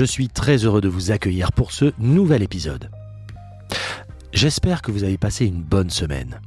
[0.00, 2.88] Je suis très heureux de vous accueillir pour ce nouvel épisode.
[4.32, 6.40] J'espère que vous avez passé une bonne semaine.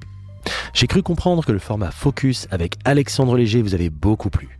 [0.73, 4.57] J'ai cru comprendre que le format Focus avec Alexandre Léger vous avait beaucoup plu.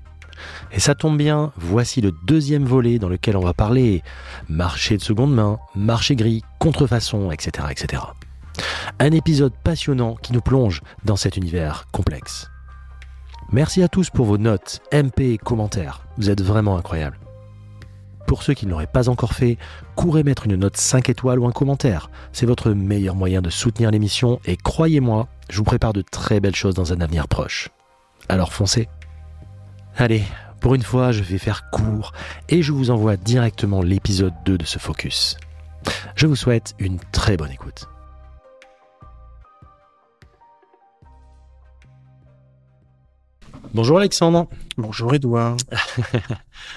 [0.71, 4.03] Et ça tombe bien, voici le deuxième volet dans lequel on va parler
[4.47, 8.03] marché de seconde main, marché gris, contrefaçon, etc., etc.
[8.99, 12.51] Un épisode passionnant qui nous plonge dans cet univers complexe.
[13.51, 16.05] Merci à tous pour vos notes, MP et commentaires.
[16.17, 17.17] Vous êtes vraiment incroyables.
[18.27, 19.57] Pour ceux qui ne l'auraient pas encore fait,
[19.95, 22.09] courez mettre une note 5 étoiles ou un commentaire.
[22.31, 26.55] C'est votre meilleur moyen de soutenir l'émission et croyez-moi, je vous prépare de très belles
[26.55, 27.69] choses dans un avenir proche.
[28.29, 28.87] Alors foncez.
[29.97, 30.23] Allez,
[30.59, 32.13] pour une fois, je vais faire court
[32.49, 35.37] et je vous envoie directement l'épisode 2 de ce focus.
[36.15, 37.87] Je vous souhaite une très bonne écoute.
[43.75, 44.47] Bonjour Alexandre.
[44.77, 45.57] Bonjour Edouard.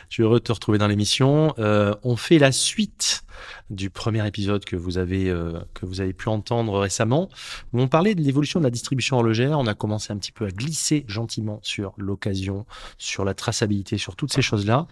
[0.08, 1.52] Je suis heureux de te retrouver dans l'émission.
[1.58, 3.22] Euh, on fait la suite
[3.68, 7.28] du premier épisode que vous avez euh, que vous avez pu entendre récemment
[7.74, 9.58] où on parlait de l'évolution de la distribution horlogère.
[9.58, 12.64] On a commencé un petit peu à glisser gentiment sur l'occasion,
[12.96, 14.86] sur la traçabilité, sur toutes ces choses-là.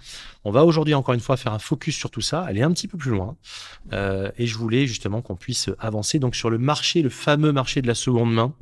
[0.45, 2.43] On va aujourd'hui encore une fois faire un focus sur tout ça.
[2.43, 3.35] Aller un petit peu plus loin
[3.95, 7.81] euh, et je voulais justement qu'on puisse avancer donc sur le marché, le fameux marché
[7.81, 8.53] de la seconde main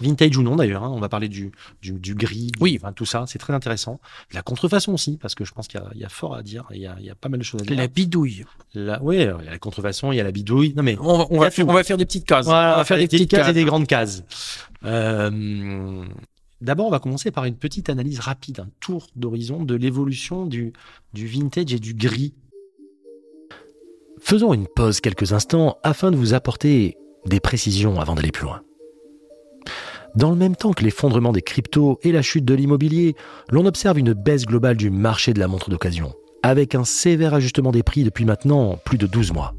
[0.00, 0.84] vintage ou non d'ailleurs.
[0.84, 0.90] Hein.
[0.90, 4.00] On va parler du, du, gris, oui, enfin, tout ça, c'est très intéressant.
[4.32, 6.64] La contrefaçon aussi, parce que je pense qu'il y, a fort à dire.
[6.72, 7.76] Il y a, il y a pas mal de choses à dire.
[7.76, 8.44] La bidouille.
[8.74, 10.74] La, oui, il y a la contrefaçon, il y a la bidouille.
[10.76, 12.46] Non mais on va, on va, faire, on va faire des petites cases.
[12.46, 14.22] on va faire des, petites cases, et des grandes cases.
[14.84, 16.04] Euh,
[16.62, 20.72] D'abord, on va commencer par une petite analyse rapide, un tour d'horizon de l'évolution du,
[21.12, 22.34] du vintage et du gris.
[24.20, 28.62] Faisons une pause quelques instants afin de vous apporter des précisions avant d'aller plus loin.
[30.14, 33.16] Dans le même temps que l'effondrement des cryptos et la chute de l'immobilier,
[33.50, 36.12] l'on observe une baisse globale du marché de la montre d'occasion,
[36.42, 39.54] avec un sévère ajustement des prix depuis maintenant plus de 12 mois.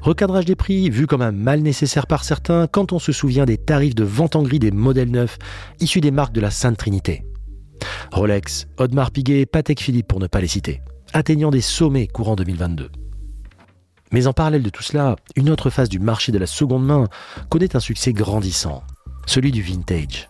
[0.00, 3.58] Recadrage des prix vu comme un mal nécessaire par certains quand on se souvient des
[3.58, 5.38] tarifs de vente en gris des modèles neufs
[5.80, 7.26] issus des marques de la Sainte Trinité.
[8.12, 10.80] Rolex, Audemars Piguet, Patek Philippe pour ne pas les citer,
[11.12, 12.88] atteignant des sommets courant 2022.
[14.12, 17.08] Mais en parallèle de tout cela, une autre phase du marché de la seconde main
[17.50, 18.82] connaît un succès grandissant,
[19.26, 20.28] celui du vintage.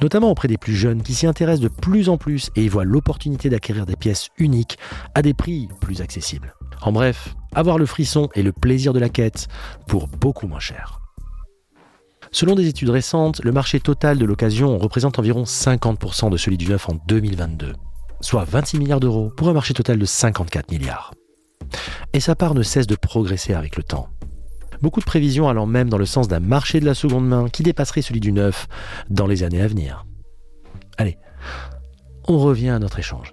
[0.00, 2.84] Notamment auprès des plus jeunes qui s'y intéressent de plus en plus et y voient
[2.84, 4.78] l'opportunité d'acquérir des pièces uniques
[5.14, 6.54] à des prix plus accessibles.
[6.82, 9.48] En bref, avoir le frisson et le plaisir de la quête
[9.86, 11.00] pour beaucoup moins cher.
[12.30, 16.68] Selon des études récentes, le marché total de l'occasion représente environ 50% de celui du
[16.68, 17.72] neuf en 2022,
[18.20, 21.14] soit 26 milliards d'euros pour un marché total de 54 milliards.
[22.12, 24.08] Et sa part ne cesse de progresser avec le temps.
[24.82, 27.62] Beaucoup de prévisions allant même dans le sens d'un marché de la seconde main qui
[27.62, 28.68] dépasserait celui du neuf
[29.10, 30.06] dans les années à venir.
[30.98, 31.18] Allez,
[32.28, 33.32] on revient à notre échange.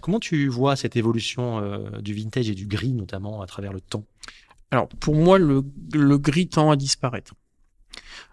[0.00, 3.80] Comment tu vois cette évolution euh, du vintage et du gris notamment à travers le
[3.80, 4.04] temps?
[4.70, 5.62] Alors pour moi, le,
[5.92, 7.34] le gris tend à disparaître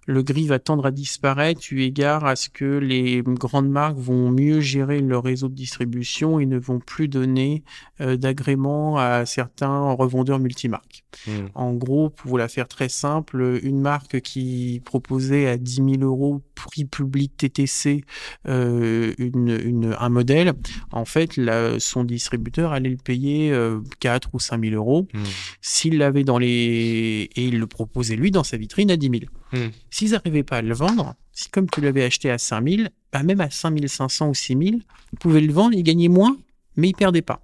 [0.07, 4.31] le gris va tendre à disparaître eu égard à ce que les grandes marques vont
[4.31, 7.63] mieux gérer leur réseau de distribution et ne vont plus donner
[8.01, 11.00] euh, d'agrément à certains revendeurs multimarques.
[11.27, 11.47] Hmm.
[11.55, 15.88] En gros, pour vous la faire très simple, une marque qui proposait à 10 000
[16.01, 18.03] euros prix public TTC
[18.47, 20.53] euh, une, un modèle,
[20.91, 21.40] en fait,
[21.79, 23.53] son distributeur allait le payer
[23.99, 25.23] 4 euh, ou 5 000 euros hmm.
[25.61, 27.29] s'il l'avait dans les...
[27.35, 29.17] et il le proposait lui dans sa vitrine à 10 000.
[29.53, 29.69] Hmm.
[29.90, 33.41] S'ils n'arrivaient pas à le vendre, si comme tu l'avais acheté à 5000, bah même
[33.41, 34.81] à 5500 ou 6000,
[35.13, 36.37] ils pouvaient le vendre, ils gagnaient moins,
[36.75, 37.41] mais ils perdaient pas.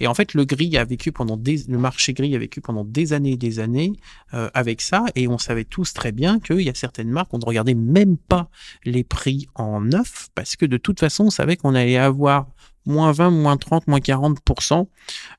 [0.00, 2.84] Et en fait, le gris a vécu pendant des, le marché gris a vécu pendant
[2.84, 3.92] des années et des années
[4.32, 7.38] euh, avec ça, et on savait tous très bien qu'il y a certaines marques, on
[7.38, 8.48] ne regardait même pas
[8.84, 12.46] les prix en neuf, parce que de toute façon, on savait qu'on allait avoir
[12.86, 14.86] moins 20, moins 30, moins 40%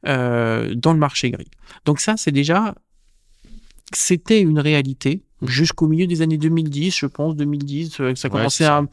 [0.08, 1.50] euh, dans le marché gris.
[1.86, 2.76] Donc ça, c'est déjà,
[3.94, 8.86] c'était une réalité jusqu'au milieu des années 2010, je pense, 2010, euh, ça commençait un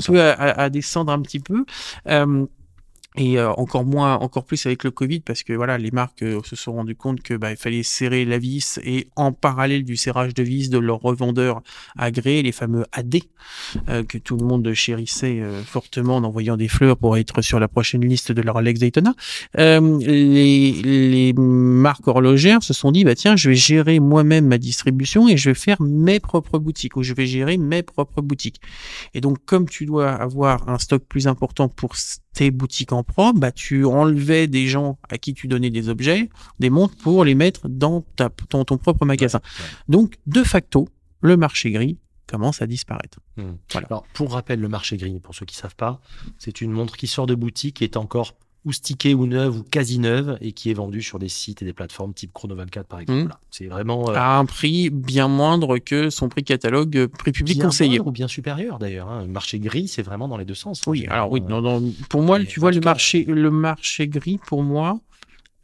[0.00, 1.64] peu à, descendre un petit peu.
[2.08, 2.46] Euh,
[3.16, 6.40] et euh, encore moins, encore plus avec le Covid, parce que voilà, les marques euh,
[6.44, 9.96] se sont rendues compte que bah, il fallait serrer la vis et en parallèle du
[9.96, 11.60] serrage de vis de leurs revendeurs
[11.98, 13.16] agréés, les fameux AD,
[13.88, 17.66] euh, que tout le monde chérissait fortement en envoyant des fleurs pour être sur la
[17.66, 19.14] prochaine liste de leur Alex Daytona.
[19.56, 25.28] les, les marques horlogères se sont dit bah tiens, je vais gérer moi-même ma distribution
[25.28, 28.60] et je vais faire mes propres boutiques ou je vais gérer mes propres boutiques.
[29.14, 31.96] Et donc comme tu dois avoir un stock plus important pour
[32.40, 36.30] tes boutiques en propre, bah, tu enlevais des gens à qui tu donnais des objets,
[36.58, 39.42] des montres pour les mettre dans, ta, ton propre magasin.
[39.90, 40.88] Donc, de facto,
[41.20, 43.20] le marché gris commence à disparaître.
[43.36, 43.56] Hmm.
[43.74, 46.00] Alors, pour rappel, le marché gris, pour ceux qui savent pas,
[46.38, 48.34] c'est une montre qui sort de boutique et est encore
[48.64, 51.64] ou stickée ou neuve ou quasi neuve et qui est vendue sur des sites et
[51.64, 53.32] des plateformes type Chrono 24 par exemple.
[53.32, 53.36] Hmm.
[53.50, 57.56] C'est vraiment euh, à un prix bien moindre que son prix catalogue euh, prix public
[57.56, 59.08] bien conseillé ou bien supérieur d'ailleurs.
[59.08, 59.22] Hein.
[59.22, 60.82] Le marché gris, c'est vraiment dans les deux sens.
[60.86, 61.80] Oui, alors oui, euh,
[62.10, 65.00] pour moi, tu vois le marché le marché gris pour moi.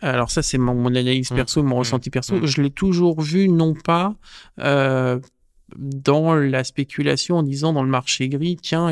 [0.00, 1.36] Alors ça c'est mon, analyse hmm.
[1.36, 1.78] perso, mon hmm.
[1.78, 2.46] ressenti perso.
[2.46, 4.14] Je l'ai toujours vu non pas
[5.76, 8.90] dans la spéculation en disant dans le marché gris, tiens,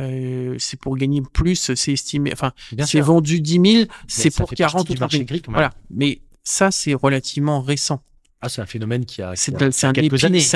[0.00, 2.52] euh, c'est pour gagner plus, c'est estimé, enfin,
[2.84, 5.24] c'est vendu 10 000, c'est pour 40 ou 30 000.
[5.24, 5.72] Gris, voilà.
[5.90, 8.02] Mais ça, c'est relativement récent.
[8.40, 9.92] Ah, c'est un phénomène qui a, c'est un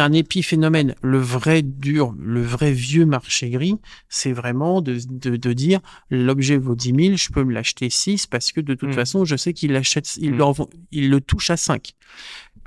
[0.04, 0.94] un épiphénomène.
[1.02, 3.74] Le vrai dur, le vrai vieux marché gris,
[4.08, 8.28] c'est vraiment de, de, de dire l'objet vaut 10 000, je peux me l'acheter 6
[8.28, 8.92] parce que de toute hmm.
[8.92, 10.52] façon, je sais qu'il l'achète, il, hmm.
[10.92, 11.94] il le touche à 5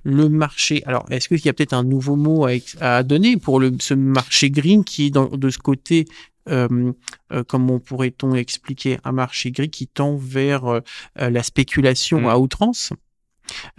[0.05, 0.83] le marché.
[0.85, 2.47] Alors, est-ce qu'il y a peut-être un nouveau mot
[2.79, 6.05] à, donner pour le, ce marché green qui est dans, de ce côté
[6.47, 6.93] euh,
[7.33, 10.81] euh, comment pourrait-on expliquer un marché gris qui tend vers euh,
[11.17, 12.27] la spéculation mm.
[12.27, 12.93] à outrance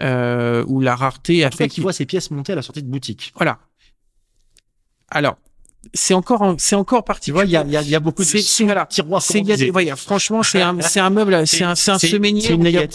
[0.00, 2.88] euh, où la rareté a fait qu'il voit ses pièces monter à la sortie de
[2.88, 3.32] boutique.
[3.36, 3.60] Voilà.
[5.08, 5.38] Alors,
[5.94, 7.04] c'est encore c'est encore.
[7.20, 9.22] Tu vois, il y a, y a beaucoup de c'est, voilà, tiroirs.
[9.22, 12.88] C'est, y a, franchement, c'est un c'est un meuble, c'est un c'est un semainier.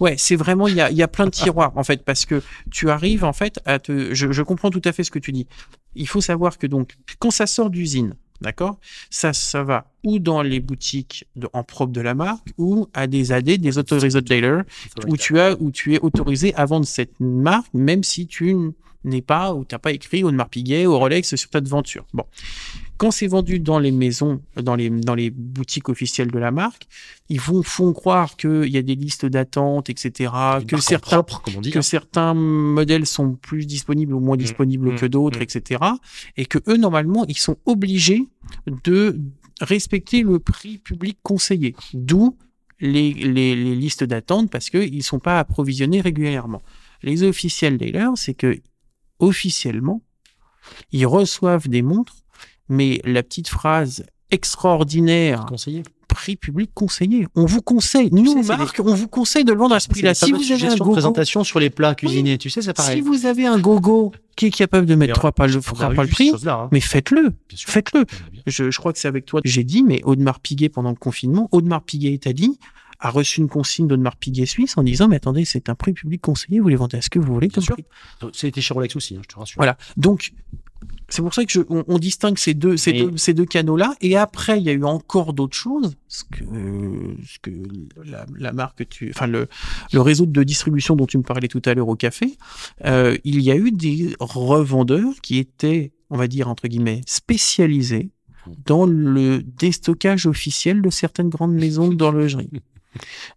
[0.00, 2.26] ouais, c'est vraiment il y a il y a plein de tiroirs en fait parce
[2.26, 4.14] que tu arrives en fait à te.
[4.14, 5.46] Je, je comprends tout à fait ce que tu dis.
[5.94, 8.80] Il faut savoir que donc quand ça sort d'usine, D'accord?
[9.08, 13.06] Ça, ça va ou dans les boutiques de, en propre de la marque ou à
[13.06, 14.64] des AD, des autorisés dealers,
[15.06, 18.72] où tu as, où tu es autorisé à vendre cette marque, même si tu
[19.04, 22.06] n'est pas ou t'as pas écrit Audemars Piguet ou Rolex sur ta devanture.
[22.12, 22.24] Bon.
[22.98, 26.86] Quand c'est vendu dans les maisons, dans les, dans les boutiques officielles de la marque,
[27.28, 30.30] ils vont, font croire qu'il y a des listes d'attente, etc.,
[30.68, 31.24] que certains,
[31.56, 31.82] on dit, que hein.
[31.82, 35.42] certains modèles sont plus disponibles ou moins mmh, disponibles mmh, que d'autres, mmh.
[35.42, 35.80] etc.,
[36.36, 38.28] et que eux, normalement, ils sont obligés
[38.84, 39.18] de
[39.60, 41.74] respecter le prix public conseillé.
[41.94, 42.36] D'où
[42.78, 46.62] les, les, les listes d'attente parce qu'ils ne sont pas approvisionnés régulièrement.
[47.02, 48.60] Les officiels d'ailleurs, c'est que
[49.22, 50.02] officiellement,
[50.90, 52.16] ils reçoivent des montres,
[52.68, 55.82] mais la petite phrase extraordinaire conseiller
[56.12, 57.26] prix public conseillé.
[57.34, 60.14] On vous conseille, nous marque, on vous conseille de le vendre à ce prix-là.
[60.14, 62.96] Si vous avez un gogo, présentation sur les plats cuisinés, tu sais, c'est pareil.
[62.96, 66.08] Si vous avez un gogo qui est capable de mettre trois pas le, pas le
[66.08, 66.68] prix, hein.
[66.70, 68.04] mais faites-le, faites-le.
[68.46, 69.40] Je, je, crois que c'est avec toi.
[69.44, 72.58] J'ai dit, mais Audemars Piguet pendant le confinement, Audemars Piguet est dit,
[73.02, 76.22] a reçu une consigne d'Audemars Piguet Suisse en disant mais attendez c'est un prix public
[76.22, 77.84] conseillé vous les vendez à ce que vous voulez comme prix.
[78.32, 79.58] C'était chez Rolex aussi hein, je te rassure.
[79.58, 80.32] Voilà donc
[81.08, 83.94] c'est pour ça que je, on, distingue ces deux ces deux ces deux canaux là
[84.00, 86.44] et après il y a eu encore d'autres choses ce que
[87.26, 87.50] ce que
[88.04, 89.48] la, la marque tu enfin le
[89.92, 92.36] le réseau de distribution dont tu me parlais tout à l'heure au café
[92.84, 98.10] euh, il y a eu des revendeurs qui étaient on va dire entre guillemets spécialisés
[98.64, 102.50] dans le déstockage officiel de certaines grandes maisons d'horlogerie.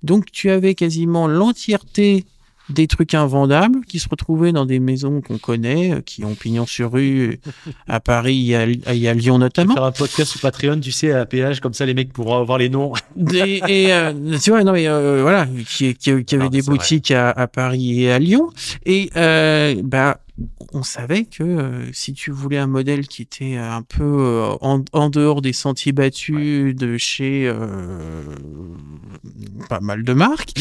[0.03, 2.25] Donc tu avais quasiment l'entièreté
[2.69, 6.65] des trucs invendables qui se retrouvaient dans des maisons qu'on connaît, euh, qui ont pignon
[6.65, 7.39] sur rue
[7.87, 9.75] à Paris et à, Lyon notamment.
[9.75, 12.57] Faire un podcast sur Patreon, tu sais, à péage, comme ça les mecs pourront avoir
[12.57, 12.93] les noms.
[13.33, 13.61] et,
[13.93, 18.03] euh, tu vois, non mais euh, voilà, qui, qui, avait des boutiques à, à, Paris
[18.03, 18.49] et à Lyon.
[18.85, 20.19] Et euh, bah
[20.73, 25.09] on savait que euh, si tu voulais un modèle qui était un peu euh, en,
[25.09, 28.21] dehors des sentiers battus de chez euh,
[29.69, 30.53] pas mal de marques,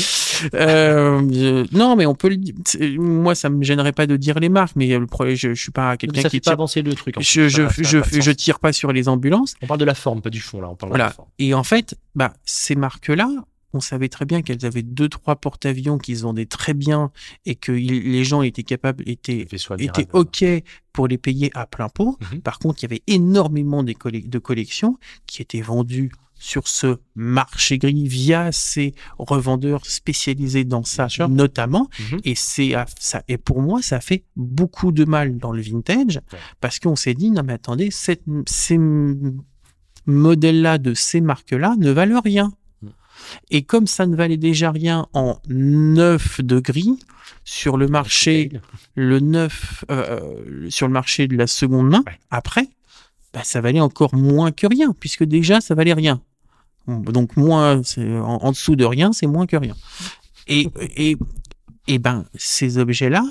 [0.53, 2.55] non, mais on peut le dire.
[2.99, 5.73] Moi, ça me gênerait pas de dire les marques, mais le problème, je, je suis
[5.73, 6.53] pas quelqu'un qui tire.
[6.53, 7.17] avancer le truc.
[7.21, 9.55] je, je, je, je, tire pas sur les ambulances.
[9.63, 10.69] On parle de la forme, pas du fond là.
[10.71, 11.29] On parle de la forme.
[11.39, 13.29] Et en fait, bah ces marques-là,
[13.75, 17.11] on savait très bien qu'elles avaient deux trois porte-avions qui se vendaient très bien
[17.45, 19.47] et que les gens étaient capables étaient
[19.79, 20.45] étaient ok
[20.93, 22.17] pour les payer à plein pot.
[22.33, 22.41] Mhm.
[22.41, 26.13] Par contre, il y avait énormément de collections qui étaient vendues
[26.45, 32.21] sur ce marché gris via ces revendeurs spécialisés dans ça notamment mhm.
[32.25, 36.21] et c'est ça et pour moi ça fait beaucoup de mal dans le vintage
[36.61, 38.21] parce qu'on s'est dit non mais attendez ces
[40.07, 42.53] modèles là de ces marques là ne valent rien
[43.51, 46.99] Et comme ça ne valait déjà rien en 9 de gris,
[47.45, 48.51] sur le marché,
[48.95, 52.19] le 9, euh, sur le marché de la seconde main, Ouais.
[52.31, 52.69] après,
[53.33, 56.21] bah, ça valait encore moins que rien, puisque déjà, ça valait rien.
[56.87, 59.75] Donc, moins, en, en dessous de rien, c'est moins que rien.
[60.47, 61.17] Et, et,
[61.87, 63.25] et ben, ces objets-là,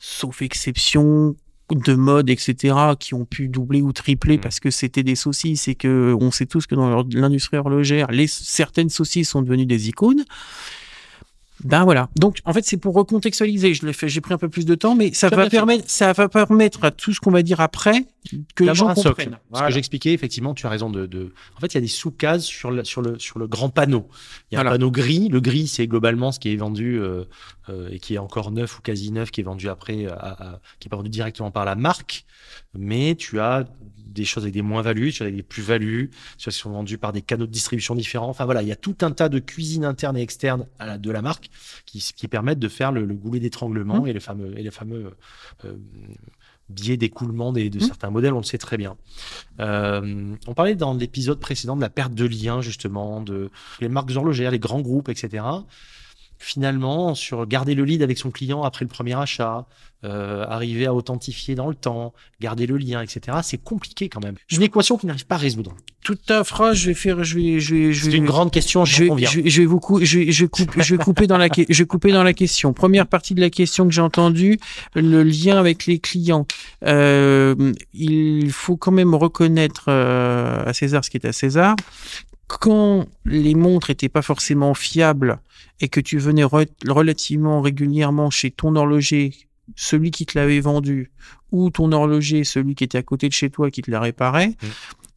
[0.00, 1.36] sauf exception
[1.74, 4.40] de mode, etc., qui ont pu doubler ou tripler Mm.
[4.40, 8.26] parce que c'était des saucisses et que on sait tous que dans l'industrie horlogère, les,
[8.26, 10.24] certaines saucisses sont devenues des icônes.
[11.64, 12.08] Ben voilà.
[12.16, 13.74] Donc, en fait, c'est pour recontextualiser.
[13.74, 15.50] Je l'ai fait, j'ai pris un peu plus de temps, mais ça Tout va fait.
[15.50, 18.06] permettre, ça va permettre à tout ce qu'on va dire après
[18.54, 19.24] que les gens un socle.
[19.24, 19.38] comprennent.
[19.54, 21.86] Ce que j'expliquais, effectivement, tu as raison de, de- En fait, il y a des
[21.86, 24.08] sous-cases sur le, sur, le, sur le grand panneau.
[24.50, 24.70] Il y a Voilà.
[24.70, 25.28] un panneau gris.
[25.28, 27.24] Le gris, c'est globalement ce qui est vendu euh,
[27.68, 30.60] euh, et qui est encore neuf ou quasi neuf, qui est vendu après, à- à-
[30.78, 32.24] qui est pas vendu directement par la marque.
[32.74, 33.64] Mais tu as
[34.10, 36.10] des choses avec des moins-values, as des plus-values,
[36.46, 38.28] as qui sont vendues par des canaux de distribution différents.
[38.28, 40.98] Enfin voilà, il y a tout un tas de cuisines internes et externes à la-
[40.98, 41.48] de la marque
[41.86, 44.06] qui, qui permettent de faire le, le goulet d'étranglement Mmh.
[44.08, 45.12] et le fameux, et le fameux
[45.64, 45.74] euh,
[46.68, 47.82] biais d'écoulement des- de Mmh.
[47.82, 48.96] certains modèles, on le sait très bien.
[49.60, 53.50] Euh, on parlait dans l'épisode précédent de la perte de lien, justement, de
[53.80, 55.44] les marques horlogères, les grands groupes, etc.
[56.42, 59.66] Finalement, sur garder le lead avec son client après le premier achat,
[60.04, 63.36] euh, arriver à authentifier dans le temps, garder le lien, etc.
[63.42, 64.36] C'est compliqué quand même.
[64.50, 65.76] Une équation qui n'arrive pas à résoudre.
[66.02, 68.50] Toute ta phrase, je vais faire, je vais, je vais, je C'est vais- une grande
[68.50, 71.36] question, je je, je vais vous cou- je, je, vais couper, je vais couper dans
[71.36, 72.72] la, je vais couper dans la question.
[72.72, 74.58] Première partie de la question que j'ai entendue,
[74.94, 76.46] le lien avec les clients.
[76.86, 81.76] Euh, il faut quand même reconnaître euh, à César ce qui est à César.
[82.48, 85.38] Quand les montres étaient pas forcément fiables
[85.80, 89.32] et que tu venais re- relativement régulièrement chez ton horloger,
[89.76, 91.10] celui qui te l'avait vendu,
[91.52, 94.56] ou ton horloger, celui qui était à côté de chez toi qui te la réparait,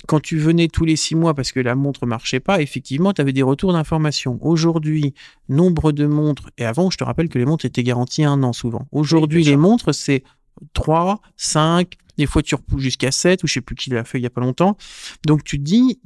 [0.07, 3.21] quand tu venais tous les six mois parce que la montre marchait pas, effectivement, tu
[3.21, 4.37] avais des retours d'informations.
[4.41, 5.13] Aujourd'hui,
[5.47, 8.53] nombre de montres, et avant, je te rappelle que les montres étaient garanties un an
[8.53, 8.87] souvent.
[8.91, 10.23] Aujourd'hui, les montres, c'est
[10.73, 14.19] 3, 5, des fois tu repousses jusqu'à 7, ou je sais plus qui l'a fait
[14.19, 14.77] il y a pas longtemps.
[15.25, 15.99] Donc tu te dis,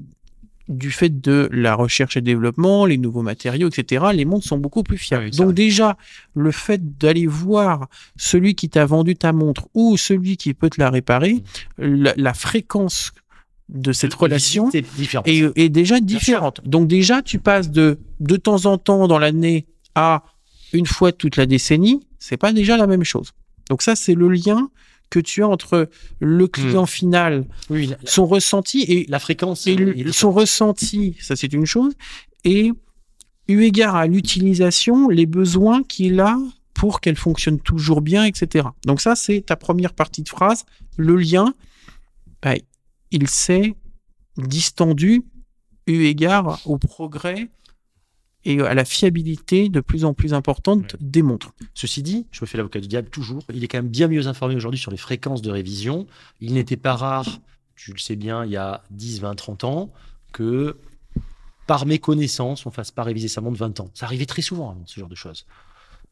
[0.67, 4.83] du fait de la recherche et développement, les nouveaux matériaux, etc., les montres sont beaucoup
[4.83, 5.25] plus fiables.
[5.25, 5.97] Ah oui, Donc déjà,
[6.35, 10.79] le fait d'aller voir celui qui t'a vendu ta montre ou celui qui peut te
[10.79, 11.43] la réparer,
[11.77, 13.13] la, la fréquence
[13.69, 14.85] de cette relation est,
[15.25, 16.61] est déjà différente.
[16.65, 20.23] Donc déjà, tu passes de de temps en temps dans l'année à
[20.73, 23.31] une fois toute la décennie, c'est pas déjà la même chose.
[23.69, 24.69] Donc ça, c'est le lien
[25.09, 29.65] que tu as entre le client final, oui, la, son ressenti et la fréquence.
[29.67, 31.93] et le- son ressenti, ça c'est une chose,
[32.43, 32.71] et
[33.47, 36.37] eu égard à l'utilisation, les besoins qu'il a
[36.73, 38.67] pour qu'elle fonctionne toujours bien, etc.
[38.85, 40.63] Donc ça, c'est ta première partie de phrase.
[40.97, 41.53] Le lien,
[42.41, 42.53] bah,
[43.11, 43.73] il s'est
[44.37, 45.23] distendu
[45.87, 47.47] eu égard au progrès
[48.47, 51.51] et à la fiabilité de plus en plus importante des montres.
[51.73, 53.43] Ceci dit, je me fais l'avocat du diable toujours.
[53.53, 56.07] Il est quand même bien mieux informé aujourd'hui sur les fréquences de révision.
[56.39, 57.41] Il n'était pas rare,
[57.75, 59.91] tu le sais bien, il y a 10, 20, 30 ans,
[60.31, 60.77] que
[61.67, 63.91] par méconnaissance, on fasse pas réviser sa montre 20 ans.
[63.93, 65.45] Ça arrivait très souvent avant ce genre de choses.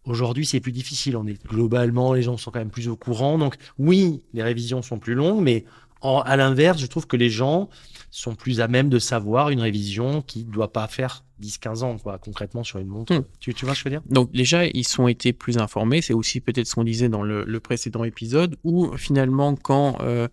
[0.03, 1.15] Aujourd'hui, c'est plus difficile.
[1.15, 3.37] On est globalement, les gens sont quand même plus au courant.
[3.37, 5.63] Donc, oui, les révisions sont plus longues, mais
[6.05, 7.69] en- à l'inverse, je trouve que les gens
[8.11, 11.97] sont plus à même de savoir une révision qui ne doit pas faire 10-15 ans,
[11.97, 13.13] quoi, concrètement, sur une montre.
[13.13, 13.23] Hmm.
[13.41, 14.09] Tu, tu vois ce que je veux dire?
[14.09, 16.01] Donc déjà, ils sont été plus informés.
[16.01, 20.29] C'est aussi peut-être ce qu'on disait dans le, le précédent épisode, où finalement, quand, euh,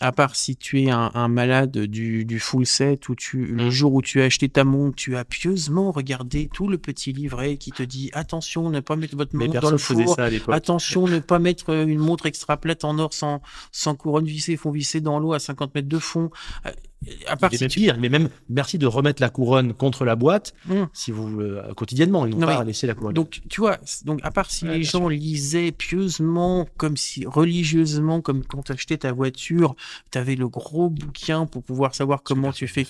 [0.00, 3.70] à part si tu es un, un malade du, du full set, où tu, le
[3.70, 7.56] jour où tu as acheté ta montre, tu as pieusement regardé tout le petit livret
[7.56, 10.14] qui te dit attention, ne pas mettre votre montre dans le four.
[10.14, 10.54] ça à l'époque.
[10.54, 13.40] Attention, ne pas mettre euh, une montre extra plate en or sans,
[13.72, 16.30] sans couronne vissée, fond vissé dans l'eau à 50 mètres de fond.
[17.26, 20.54] À part Et si pire, mais même merci de remettre la couronne contre la boîte
[20.66, 20.84] Mm.
[20.92, 23.14] si vous euh, quotidiennement ils n'ont Non, pas mais- laissé la couronne.
[23.14, 28.20] Donc, tu vois, donc à part si Ouais, les gens lisaient pieusement, comme si religieusement,
[28.20, 29.74] comme quand tu achetais ta voiture,
[30.10, 32.86] tu avais le gros bouquin pour pouvoir savoir comment tu fais.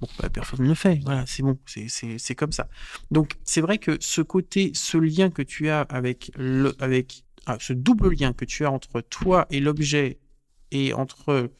[0.00, 1.00] Bon, bah, personne ne le fait.
[1.04, 2.68] Voilà, c'est bon, c'est- c'est c'est comme ça.
[3.10, 7.56] Donc, c'est vrai que ce côté, ce lien que tu as avec le, avec ah,
[7.60, 10.18] ce double lien que tu as entre toi et l'objet
[10.72, 11.50] et entre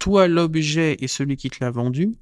[0.00, 2.16] toi, l'objet et celui qui te l'a vendu,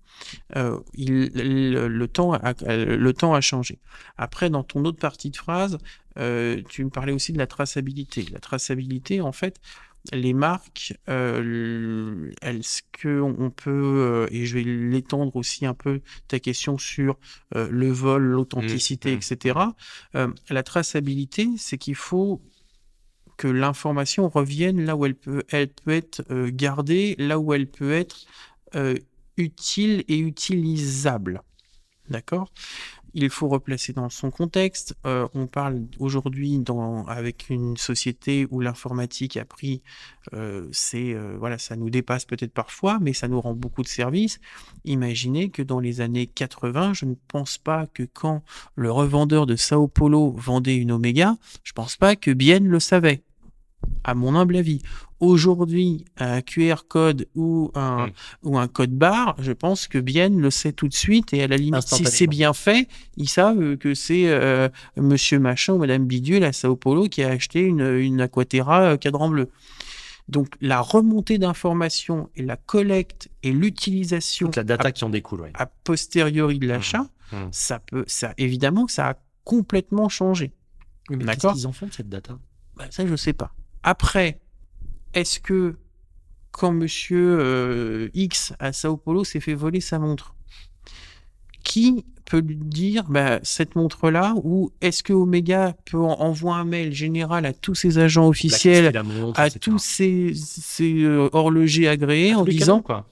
[0.56, 3.78] euh, il, le, le temps a, le temps a changé.
[4.18, 5.78] Après, dans ton autre partie de phrase,
[6.18, 8.26] euh, tu me parlais aussi de la traçabilité.
[8.32, 9.60] La traçabilité, en fait,
[10.12, 16.00] les marques, euh, elles, ce que on peut, et je vais l'étendre aussi un peu
[16.26, 17.16] ta question sur
[17.54, 19.32] le vol, l'authenticité, Mmh, mmh.
[19.32, 19.58] etc.
[20.50, 22.42] La traçabilité, c'est qu'il faut
[23.38, 27.68] que l'information revienne là où elle peut, elle peut être euh, gardée, là où elle
[27.68, 28.26] peut être
[28.74, 28.96] euh,
[29.38, 31.42] utile et utilisable.
[32.10, 32.52] D'accord?
[33.14, 34.94] Il faut replacer dans son contexte.
[35.06, 36.62] Euh, on parle aujourd'hui
[37.06, 39.82] avec une société où l'informatique a pris,
[40.30, 44.40] voilà, ça nous dépasse peut-être parfois, mais ça nous rend beaucoup de services.
[44.84, 48.42] Imaginez que dans les années 80, je ne pense pas que quand
[48.74, 53.22] le revendeur de Sao Paulo vendait une Omega, je pense pas que Bien le savait
[54.04, 54.80] à mon humble avis.
[55.20, 58.12] Aujourd'hui, un QR code ou un, hmm.
[58.44, 61.48] ou un code barre, je pense que Bien le sait tout de suite et à
[61.48, 66.06] la limite, si c'est bien fait, ils savent que c'est euh, Monsieur Machin ou Madame
[66.06, 69.50] Bidule à Sao Paulo qui a acheté une, une Aquaterra euh, cadran bleu.
[70.28, 75.66] Donc la remontée d'informations et la collecte et l'utilisation, la data qui en découle, a
[75.66, 77.36] posteriori de l'achat, hmm.
[77.36, 77.48] Hmm.
[77.50, 80.52] ça peut, ça évidemment que ça a complètement changé.
[81.10, 82.38] mais qu'est-ce qu'ils en font de cette data?
[82.76, 83.52] Bah, Ça, je sais pas.
[83.82, 84.40] Après,
[85.14, 85.76] est-ce que
[86.50, 90.34] quand monsieur euh, X à Sao Paulo s'est fait voler sa montre,
[91.62, 96.92] qui peut lui dire bah, cette montre-là ou est-ce que Omega peut envoyer un mail
[96.92, 98.92] général à tous ses agents officiels,
[99.36, 100.34] à tous ses,
[100.80, 103.06] euh, horlogers agréés en disant quoi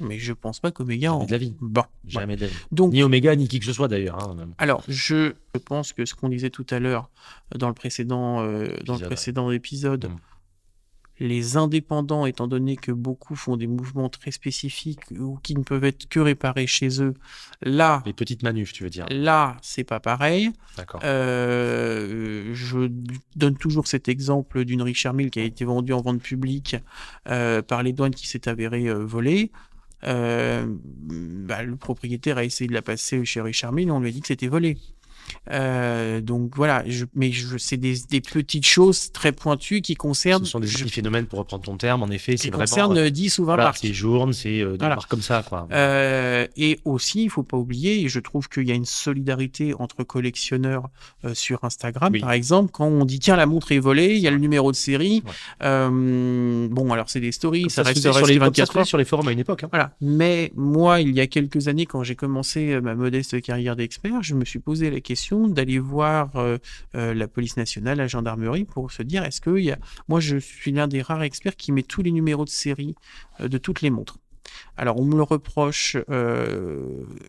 [0.00, 1.24] mais je pense pas qu'Omega en...
[1.24, 1.54] de la vie.
[1.60, 2.56] Bon, jamais de la vie.
[2.72, 4.22] Donc, ni Omega ni qui que ce soit d'ailleurs.
[4.22, 5.32] Hein, alors, je,
[5.64, 7.10] pense que ce qu'on disait tout à l'heure
[7.54, 10.16] dans le précédent, euh, dans le précédent épisode, mm
[11.18, 15.84] les indépendants, étant donné que beaucoup font des mouvements très spécifiques ou qui ne peuvent
[15.84, 17.14] être que réparés chez eux,
[17.62, 18.02] là.
[18.04, 19.06] Les petites manufs, tu veux dire.
[19.10, 20.50] Là, c'est pas pareil.
[20.76, 21.00] D'accord.
[21.04, 22.90] Euh, je
[23.34, 26.76] donne toujours cet exemple d'une Richard Mille qui a été vendue en vente publique
[27.28, 29.52] euh, par les douanes qui s'est avérée euh, volée.
[30.06, 34.20] Bah, le propriétaire a essayé de la passer chez Richard Mille on lui a dit
[34.20, 34.78] que c'était volé.
[35.50, 40.44] Euh, donc voilà, je, mais je, c'est des, des, petites choses très pointues qui concernent.
[40.44, 42.36] Ce sont des petits phénomènes, pour reprendre ton terme, en effet.
[42.36, 45.44] C'est concernent 10 ou 20 voilà, C'est journes, c'est euh, des marques comme ça.
[45.48, 45.68] Quoi.
[45.72, 49.74] Euh, et aussi, il faut pas oublier, et je trouve qu'il y a une solidarité
[49.78, 50.88] entre collectionneurs
[51.24, 54.28] euh, sur Instagram, par exemple, quand on dit tiens, la montre est volée, il y
[54.28, 55.22] a le numéro de série.
[55.62, 59.28] Euh, bon, alors c'est des stories, ça, reste, sur les 24 heures sur les forums
[59.28, 59.64] à une époque.
[59.64, 59.68] Hein.
[59.70, 59.92] Voilà.
[60.00, 64.34] Mais moi, il y a quelques années, quand j'ai commencé ma modeste carrière d'expert, je
[64.34, 65.15] me suis posé la question
[65.48, 66.58] d'aller voir euh,
[66.94, 69.78] euh, la police nationale, la gendarmerie, pour se dire est-ce que y a...
[70.08, 72.94] moi je suis l'un des rares experts qui met tous les numéros de série
[73.40, 74.18] euh, de toutes les montres.
[74.76, 75.96] Alors on me le reproche,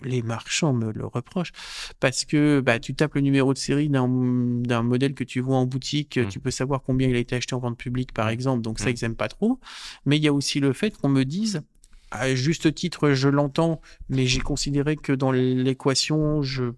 [0.04, 1.52] les marchands me le reprochent
[2.00, 5.66] parce que bah, tu tapes le numéro de série d'un modèle que tu vois en
[5.66, 6.28] boutique, mmh.
[6.28, 8.30] tu peux savoir combien il a été acheté en vente publique par mmh.
[8.30, 8.94] exemple, donc ça mmh.
[8.94, 9.60] ils aiment pas trop.
[10.06, 11.64] Mais il y a aussi le fait qu'on me dise
[12.12, 16.72] à juste titre, je l'entends, mais j'ai considéré que dans l'équation, je,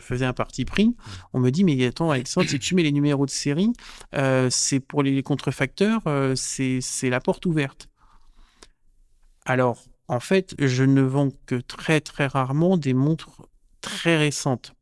[0.00, 0.94] faisais un parti pris.
[1.32, 3.72] On me dit, mais attends, Alexandre, si tu mets les numéros de série,
[4.14, 7.88] euh, c'est pour les contrefacteurs, euh, c'est la porte ouverte.
[9.46, 13.48] Alors, en fait, je ne vends que très très rarement des montres
[13.80, 14.74] très récentes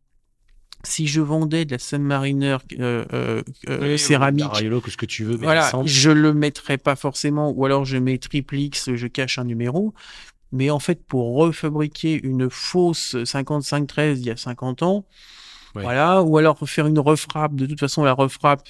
[0.84, 4.50] si je vendais de la Submariner euh, euh, euh céramique,
[4.82, 7.96] que ce que tu veux, mais voilà, je le mettrais pas forcément, ou alors je
[7.96, 9.94] mets triple X, je cache un numéro.
[10.54, 15.06] Mais en fait, pour refabriquer une fausse 5513 il y a 50 ans,
[15.74, 17.54] voilà, ou alors faire une refrappe.
[17.54, 18.68] De toute façon, la refrappe,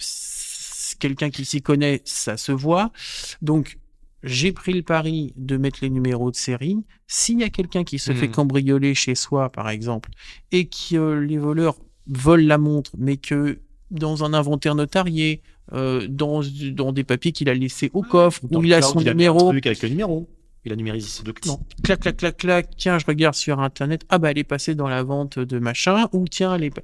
[1.01, 2.92] quelqu'un qui s'y connaît, ça se voit.
[3.40, 3.79] Donc,
[4.22, 6.79] j'ai pris le pari de mettre les numéros de série.
[7.09, 8.33] S'il y a quelqu'un qui se fait hmm.
[8.33, 10.11] cambrioler chez soi, par exemple,
[10.53, 13.59] et que les voleurs vole la montre, mais que
[13.91, 18.62] dans un inventaire notarié, euh, dans, dans des papiers qu'il a laissés au coffre, où
[18.65, 19.49] il a son numéro.
[19.49, 20.29] A avec le numéro.
[20.65, 21.61] Il a numérisé ses documents.
[21.83, 22.71] Clac, clac, clac, clac.
[22.77, 24.05] Tiens, je regarde sur Internet.
[24.09, 26.09] Ah bah, elle est passée dans la vente de machin.
[26.12, 26.81] Ou tiens, elle est...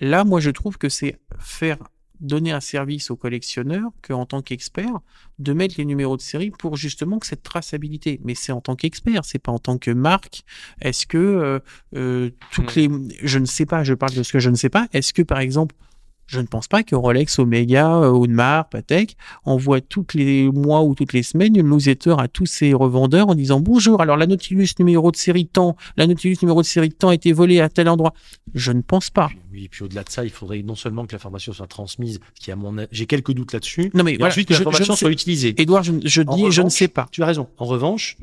[0.00, 1.78] Là, moi, je trouve que c'est faire
[2.24, 5.00] donner un service aux collectionneurs qu'en tant qu'expert,
[5.38, 8.20] de mettre les numéros de série pour justement que cette traçabilité.
[8.24, 10.42] Mais c'est en tant qu'expert, c'est pas en tant que marque.
[10.80, 11.58] Est-ce que euh,
[11.94, 13.08] euh, toutes hmm.
[13.08, 14.88] les, je ne sais pas, je parle de ce que je ne sais pas.
[14.92, 15.74] Est-ce que par exemple
[16.26, 20.94] je ne pense pas que Rolex, Omega, euh, Audemars, Patek envoie tous les mois ou
[20.94, 24.68] toutes les semaines une newsletter à tous ces revendeurs en disant bonjour, alors la Nautilus
[24.78, 27.88] numéro de série temps, la Nautilus numéro de série temps a été volée à tel
[27.88, 28.14] endroit.
[28.54, 29.30] Je ne pense pas.
[29.52, 32.56] Oui, puis au-delà de ça, il faudrait non seulement que l'information soit transmise, qui à
[32.56, 35.54] mon j'ai quelques doutes là-dessus, non mais ensuite que l'information soit utilisée.
[35.60, 37.06] Edouard, je, je dis, je ne sais pas.
[37.10, 37.48] Tu as raison.
[37.58, 38.16] En revanche,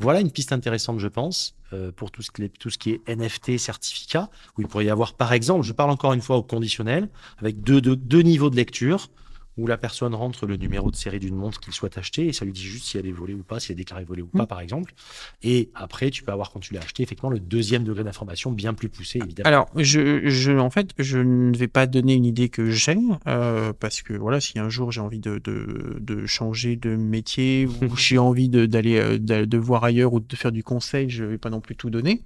[0.00, 4.62] voilà une piste intéressante, je pense, euh, pour tout ce, qui est, NFT, certificat, où
[4.62, 8.22] il pourrait y avoir, par exemple, je parle encore une fois au conditionnel, avec deux
[8.22, 9.08] niveaux de lecture.
[9.58, 12.44] Où la personne rentre le numéro de série d'une montre qu'il souhaite acheter et ça
[12.44, 14.26] lui dit juste si elle est volée ou pas, si elle est déclarée volée ou
[14.26, 14.46] pas, Mm.
[14.46, 14.94] par exemple.
[15.42, 18.74] Et après, tu peux avoir, quand tu l'as acheté, effectivement, le deuxième degré d'information bien
[18.74, 19.48] plus poussé, évidemment.
[19.48, 22.84] Alors, je, je, en fait, je ne vais pas donner une idée que j'ai,
[23.26, 27.66] euh, parce que voilà, si un jour j'ai envie de, de, de changer de métier
[27.66, 31.38] ou j'ai envie d'aller euh, de voir ailleurs ou de faire du conseil, je vais
[31.38, 32.22] pas non plus tout donner.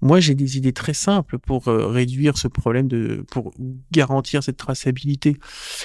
[0.00, 3.52] Moi, j'ai des idées très simples pour euh, réduire ce problème de, pour
[3.90, 5.36] garantir cette traçabilité.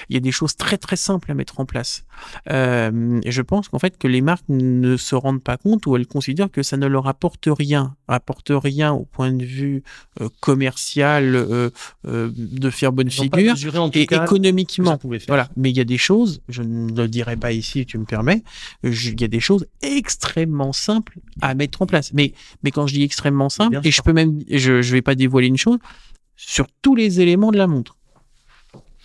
[0.09, 2.05] Il y a des choses très très simples à mettre en place.
[2.51, 5.95] Euh, et je pense qu'en fait que les marques ne se rendent pas compte ou
[5.95, 9.83] elles considèrent que ça ne leur apporte rien, apporte rien au point de vue
[10.21, 11.69] euh, commercial, euh,
[12.07, 14.91] euh, de faire bonne Ils figure mesuré, en tout et cas, économiquement.
[15.27, 18.05] Voilà, mais il y a des choses, je ne le dirai pas ici, tu me
[18.05, 18.43] permets,
[18.83, 22.13] je- il y a des choses extrêmement simples à mettre en place.
[22.13, 25.15] Mais, mais quand je dis extrêmement simple, et je peux même, je, je vais pas
[25.15, 25.79] dévoiler une chose,
[26.35, 27.97] sur tous les éléments de la montre.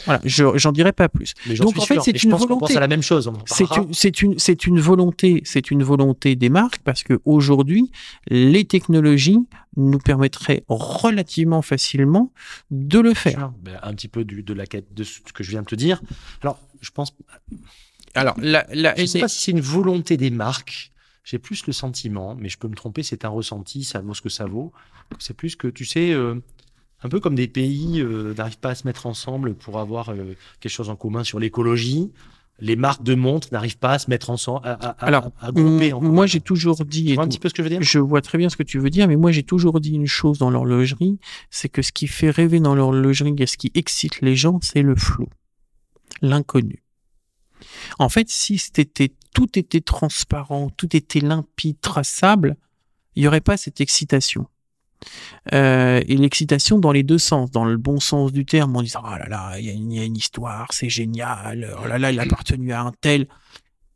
[0.04, 1.34] Voilà, je, j'en dirai pas plus.
[1.58, 2.60] Donc, en fait, c'est Et je une pense volonté.
[2.60, 3.32] pense à la même chose.
[3.46, 7.90] C'est une, c'est une, c'est une volonté, c'est une volonté des marques parce que aujourd'hui,
[8.28, 9.40] les technologies
[9.76, 12.32] nous permettraient relativement facilement
[12.70, 13.38] de le faire.
[13.38, 13.52] Sûr.
[13.60, 15.74] Ben, un petit peu du- de la quête de ce que je viens de te
[15.74, 16.00] dire.
[16.42, 17.12] Alors, je pense,
[18.14, 20.92] Alors, la, la, je ne sais pas si c'est une volonté des marques.
[21.30, 24.22] J'ai plus le sentiment, mais je peux me tromper, c'est un ressenti, ça vaut ce
[24.22, 24.72] que ça vaut.
[25.18, 26.36] C'est plus que, tu sais, euh,
[27.02, 30.34] un peu comme des pays euh, n'arrivent pas à se mettre ensemble pour avoir euh,
[30.60, 32.10] quelque chose en commun sur l'écologie.
[32.60, 35.52] Les marques de montres n'arrivent pas à se mettre ensemble, à, à- à- Alors, à
[35.52, 35.92] grouper.
[35.92, 37.82] en moi, j'ai toujours dit, Tu vois un petit peu ce que je veux dire?
[37.82, 40.06] Je vois très bien ce que tu veux dire, mais moi j'ai toujours dit une
[40.06, 41.18] chose dans l'horlogerie,
[41.50, 44.80] c'est que ce qui fait rêver dans l'horlogerie et ce qui excite les gens, c'est
[44.80, 45.26] le flou,
[46.22, 46.82] l'inconnu.
[47.98, 52.56] En fait, si c'était tout était transparent, tout était limpide, traçable,
[53.16, 54.46] il n'y aurait pas cette excitation.
[55.54, 59.02] Euh, et l'excitation dans les deux sens, dans le bon sens du terme, en disant
[59.04, 61.86] oh là là, il y, a une- il y a une histoire, c'est génial, oh
[61.86, 63.26] là là, il a appartenu à un tel.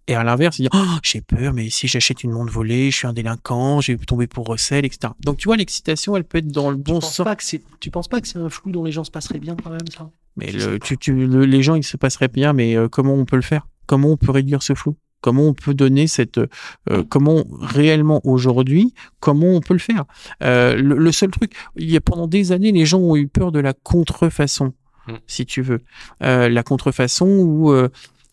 [0.09, 2.97] Et à l'inverse, il dit oh, j'ai peur, mais si j'achète une montre volée, je
[2.97, 5.13] suis un délinquant, j'ai tombé pour recel, etc.
[5.21, 7.19] Donc tu vois, l'excitation, elle peut être dans le bon sens.
[7.25, 7.45] pas que
[7.79, 9.87] tu penses pas que c'est un flou dont les gens se passeraient bien quand même,
[9.97, 10.11] ça?
[10.37, 12.89] Mais Je le, sais tu, tu, le- les gens, ils se passeraient bien, mais euh,
[12.89, 13.69] comment on peut le faire?
[13.87, 14.97] Comment on peut réduire ce flou?
[15.23, 16.37] Comment on peut donner cette...
[16.39, 20.05] euh, comment réellement aujourd'hui, comment on peut le faire
[20.43, 23.29] Euh, le, le seul truc, il y a pendant des années, les gens ont eu
[23.29, 24.75] peur de la contrefaçon,
[25.09, 25.13] Mm.
[25.27, 25.81] si tu veux.
[26.23, 27.89] Euh, la contrefaçon où euh,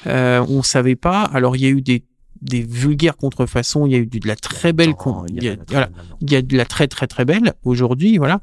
[0.06, 1.24] euh, on savait pas.
[1.24, 2.04] Alors il y a eu des,
[2.44, 4.94] des vulgaires contrefaçons, il y a eu de la très belle...
[4.94, 5.90] con- Attends, il y a- voilà,
[6.22, 8.40] il y a de la très très très belle aujourd'hui, voilà.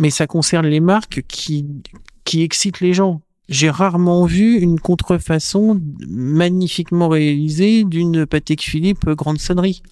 [0.00, 1.64] Mais ça concerne les marques qui,
[2.24, 3.20] qui excitent les gens.
[3.48, 5.78] J'ai rarement vu une contrefaçon
[6.08, 9.82] magnifiquement réalisée d'une Patek Philippe grande sonnerie.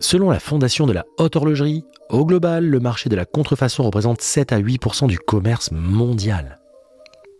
[0.00, 4.22] Selon la fondation de la haute horlogerie, au global, le marché de la contrefaçon représente
[4.22, 6.58] 7 à 8% du commerce mondial.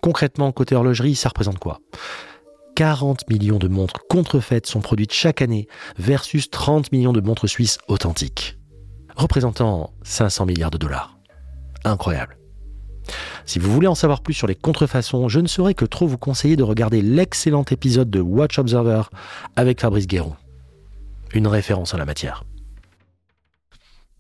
[0.03, 1.81] Concrètement, côté horlogerie, ça représente quoi?
[2.75, 7.79] 40 millions de montres contrefaites sont produites chaque année versus 30 millions de montres suisses
[7.89, 8.59] authentiques,
[9.17, 11.19] représentant 500 milliards de dollars.
[11.85, 12.39] Incroyable.
[13.47, 16.19] Si vous voulez en savoir plus sur les contrefaçons, je ne saurais que trop vous
[16.19, 19.03] conseiller de regarder l'excellent épisode de Watch Observer
[19.57, 20.37] avec Fabrice Guéroux.
[21.35, 22.45] Une référence en la matière.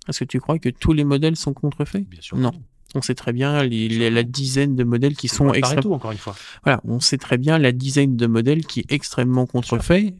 [0.08, 2.36] Est-ce que tu crois que tous les modèles sont contrefaits Bien sûr.
[2.36, 2.52] Non.
[2.94, 6.16] On sait très bien les- les- la dizaine de modèles qui sont extrêmement encore une
[6.18, 6.34] fois.
[6.64, 10.14] Voilà, on sait très bien la dizaine de modèles qui est extrêmement contrefait,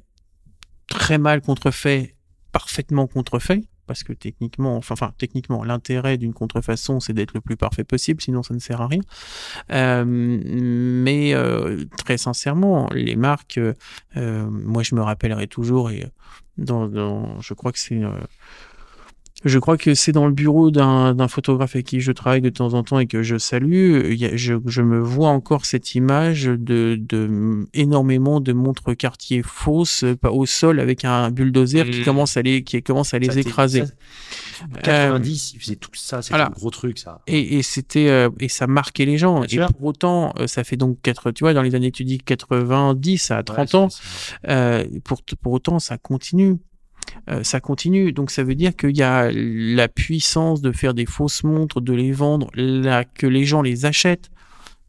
[0.87, 2.15] très mal contrefait,
[2.53, 7.85] parfaitement contrefait, parce que techniquement, enfin, techniquement, l'intérêt d'une contrefaçon, c'est d'être le plus parfait
[7.85, 9.01] possible, sinon ça ne sert à rien.
[9.73, 16.07] Euh, mais euh, très sincèrement, les marques, euh, moi je me rappellerai toujours, et
[16.59, 18.01] dans, je crois que c'est
[19.45, 22.75] je crois que c'est dans le bureau d'un photographe avec qui je travaille de temps
[22.75, 24.05] en temps et que je salue.
[24.11, 28.97] Il y a- je, je me vois encore cette image de, de énormément de montres
[28.97, 32.05] quartier fausses au sol avec un bulldozer qui Mm.
[32.05, 33.85] commence à les qui commence à les Ça, écraser.
[33.87, 33.93] ça,
[34.83, 36.47] 90, ils faisaient tout ça, c'était voilà.
[36.49, 37.21] un gros truc, ça.
[37.27, 39.37] Et, et c'était euh, et ça marquait les gens.
[39.41, 39.73] Bien et sûr.
[39.73, 43.31] pour autant, euh, ça fait donc quatre, tu vois, dans les années tu dis 90
[43.31, 43.89] à 30 Ouais, ans,
[44.49, 46.57] euh, pour, pour autant, ça continue.
[47.31, 48.13] Euh, ça continue.
[48.13, 51.93] Donc, ça veut dire qu'il y a la puissance de faire des fausses montres, de
[51.93, 54.31] les vendre, là, que les gens les achètent.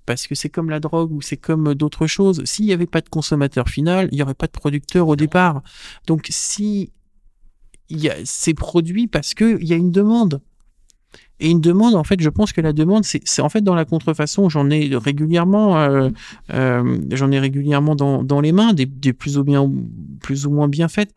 [0.05, 2.43] Parce que c'est comme la drogue ou c'est comme d'autres choses.
[2.45, 5.61] S'il n'y avait pas de consommateur final, il n'y aurait pas de producteur au départ.
[6.07, 6.91] Donc, si
[7.89, 10.41] il y a ces produits parce que il y a une demande.
[11.39, 13.75] Et une demande, en fait, je pense que la demande, c'est c'est- en fait dans
[13.75, 16.09] la contrefaçon, j'en ai régulièrement, euh,
[16.53, 19.69] euh, j'en ai régulièrement dans, dans les mains, des, des plus ou bien
[20.21, 21.13] plus ou moins bien faites.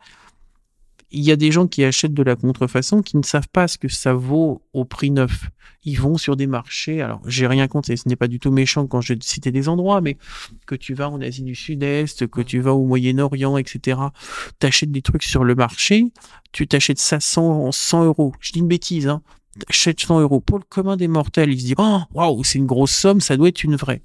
[1.13, 3.77] Il y a des gens qui achètent de la contrefaçon qui ne savent pas ce
[3.77, 5.49] que ça vaut au prix neuf.
[5.85, 7.01] Ils vont sur des marchés.
[7.01, 10.01] Alors, j'ai rien contre, ce n'est pas du tout méchant quand je citais des endroits,
[10.01, 10.17] mais
[10.65, 13.99] que tu vas en Asie du Sud-Est, que tu vas au Moyen-Orient, etc.
[14.57, 16.05] T'achètes des trucs sur le marché,
[16.51, 18.33] tu t'achètes ça 100, 100 euros.
[18.39, 19.21] Je dis une bêtise, hein.
[19.67, 20.39] T'achètes 100 euros.
[20.39, 23.37] Pour le commun des mortels, ils se disent, oh, waouh, c'est une grosse somme, ça
[23.37, 24.01] doit être une vraie.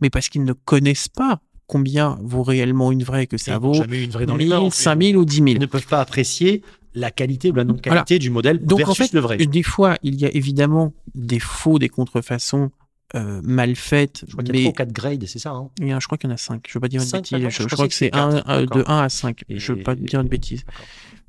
[0.00, 4.02] Mais parce qu'ils ne connaissent pas combien vaut réellement une vraie, que ça vaut jamais
[4.02, 4.58] une vraie dans les 1000, mains.
[4.58, 4.76] en plus.
[4.76, 5.46] 5000 ou 10 000.
[5.50, 6.62] Ils ne peuvent pas apprécier
[6.94, 9.36] la qualité ou la non-qualité du modèle Donc en versus fait, le vrai.
[9.36, 12.70] des fois, il y a évidemment des faux, des contrefaçons
[13.14, 15.50] euh, mal faites, Je crois qu'il y a ou quatre grades, c'est ça.
[15.52, 16.62] Hein il y a- je crois qu'il y en a 5.
[16.68, 17.38] Je veux pas dire une bêtise.
[17.40, 18.16] Je, Je je crois que c'est de
[18.66, 18.90] D'accord.
[18.90, 19.44] 1 à 5.
[19.48, 20.64] Et- je veux pas dire une bêtise.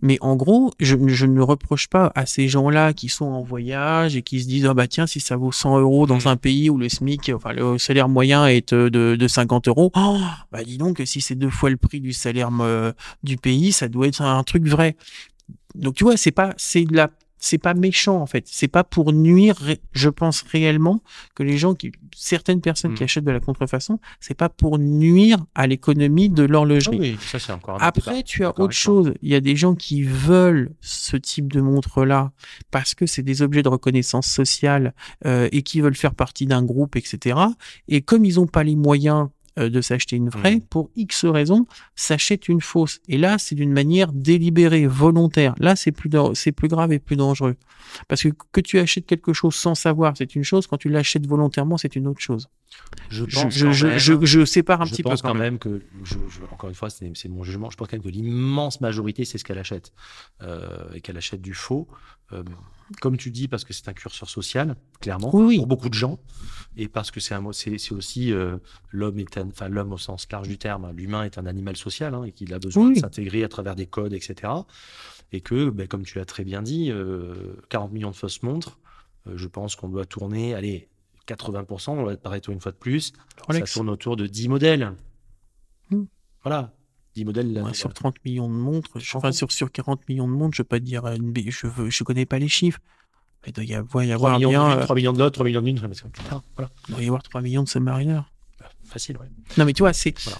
[0.01, 4.15] Mais en gros, je, je ne reproche pas à ces gens-là qui sont en voyage
[4.15, 6.27] et qui se disent, ah bah tiens, si ça vaut 100 euros dans Mm.
[6.27, 9.91] un pays où le SMIC, enfin le salaire moyen est euh, de, de 50 euros,
[9.95, 10.17] oh,
[10.51, 12.91] bah dis donc, si c'est deux fois le prix du salaire euh,
[13.23, 14.95] du pays, ça doit être un truc vrai.
[15.75, 18.45] Donc tu vois, c'est pas, c'est de la, c'est pas méchant en fait.
[18.47, 19.55] C'est pas pour nuire.
[19.93, 21.01] Je pense réellement
[21.35, 23.05] que les gens qui, certaines personnes qui Mm.
[23.05, 26.99] achètent de la contrefaçon, c'est pas pour nuire à l'économie de Ah l'horlogerie.
[26.99, 28.23] oui, ça c'est encore un Après, débat.
[28.23, 29.13] tu as autre chose.
[29.21, 32.31] Il y a des gens qui veulent ce type de montre-là
[32.71, 34.93] parce que c'est des objets de reconnaissance sociale
[35.25, 37.39] euh, et qui veulent faire partie d'un groupe, etc.
[37.87, 39.29] Et comme ils n'ont pas les moyens
[39.67, 40.61] de s'acheter une vraie, Mhm.
[40.61, 42.99] pour X raisons, s'achètent une fausse.
[43.09, 45.55] Et là, c'est d'une manière délibérée, volontaire.
[45.57, 47.55] Là, c'est plus, c'est plus grave et plus dangereux.
[48.07, 50.67] Parce que que tu achètes quelque chose sans savoir, c'est une chose.
[50.67, 52.47] Quand tu l'achètes volontairement, c'est une autre chose.
[53.09, 55.23] Je Je, pense je, quand je, même- je- je sépare un je petit peu pense
[55.23, 55.57] quand même.
[55.57, 58.09] que, je, je- encore une fois, c'est c'est mon jugement, je pense quand même que
[58.09, 59.91] l'immense majorité, c'est ce qu'elle achète.
[60.43, 61.87] Euh, et qu'elle achète du faux.
[62.31, 62.43] Euh,
[63.01, 65.57] comme tu dis, parce que c'est un curseur social, clairement, Oui, oui.
[65.57, 66.19] pour beaucoup de gens.
[66.77, 68.57] Et parce que c'est c'est aussi euh,
[68.91, 71.75] l'homme est un, enfin l'homme au sens large du terme, hein, l'humain est un animal
[71.75, 72.95] social hein, et qu'il a besoin Oui.
[72.95, 74.51] de s'intégrer à travers des codes, etc.
[75.31, 78.79] Et que, ben, comme tu l'as très bien dit, euh, 40 millions de fausses montres,
[79.27, 80.89] euh, je pense qu'on doit tourner, allez,
[81.27, 83.13] 80%, on va Pareto une fois de plus,
[83.45, 83.69] Rolex.
[83.69, 84.93] ça tourne autour de 10 modèles.
[85.91, 86.05] Hmm.
[86.43, 86.73] Voilà,
[87.15, 87.47] 10 modèles.
[87.47, 87.73] Ouais, là.
[87.73, 90.67] sur 30 millions de montres, je- enfin sur, sur 40 millions de montres, je veux
[90.67, 92.79] pas te dire une bé- je je connais pas les chiffres.
[93.45, 95.19] Mais il doit y avoir, y 3 avoir millions, bien, d'une, euh, 3 millions de
[95.19, 98.23] l'autre, 3 millions d'une, putain, voilà, il doit y avoir 3 millions de submariners.
[98.83, 99.27] facile, ouais.
[99.57, 100.37] Non mais tu vois, c'est Voilà.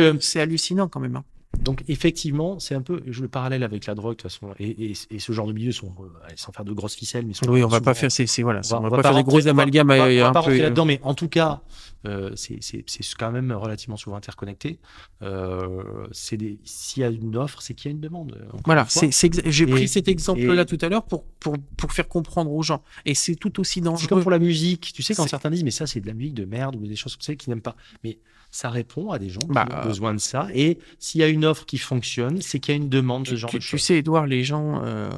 [0.00, 1.16] euh, hallucinant quand même.
[1.16, 1.24] hein.
[1.58, 4.68] Donc effectivement, c'est un peu je le parallèle avec la drogue de toute façon, et,
[4.90, 6.04] et- et ce genre de milieu sont euh,
[6.36, 8.60] sans faire de grosses ficelles, mais sont Oui, on va souvent- pas faire c'est voilà,
[8.70, 10.16] on on va- va, on va pas faire des gros va- amalgames on va- on
[10.20, 11.60] va un pas peu, euh, là-dedans, mais en tout cas,
[12.06, 14.78] euh, c'est- c'est c'est quand même relativement souvent interconnecté.
[15.22, 18.38] Euh, c'est des- S'il y a une offre, c'est qu'il y a une demande.
[18.64, 22.62] Voilà, j'ai pris cet exemple-là et- tout à l'heure pour, pour, pour faire comprendre aux
[22.62, 22.82] gens.
[23.04, 24.22] Et c'est tout aussi C'est comme dangereux.
[24.22, 24.92] pour la musique.
[24.94, 26.96] Tu sais, quand certains disent, mais ça, c'est de la musique de merde ou des
[26.96, 27.76] choses comme ça qu'ils n'aiment pas.
[28.04, 28.18] Mais
[28.52, 30.48] ça répond à des gens Bah, qui ont besoin de ça.
[30.54, 33.28] Et s'il y a une offre qui fonctionne, c'est qu'il y a une demande de
[33.28, 33.80] ce Tu, genre tu- de tu choses.
[33.82, 35.08] sais, Edouard, les gens, euh,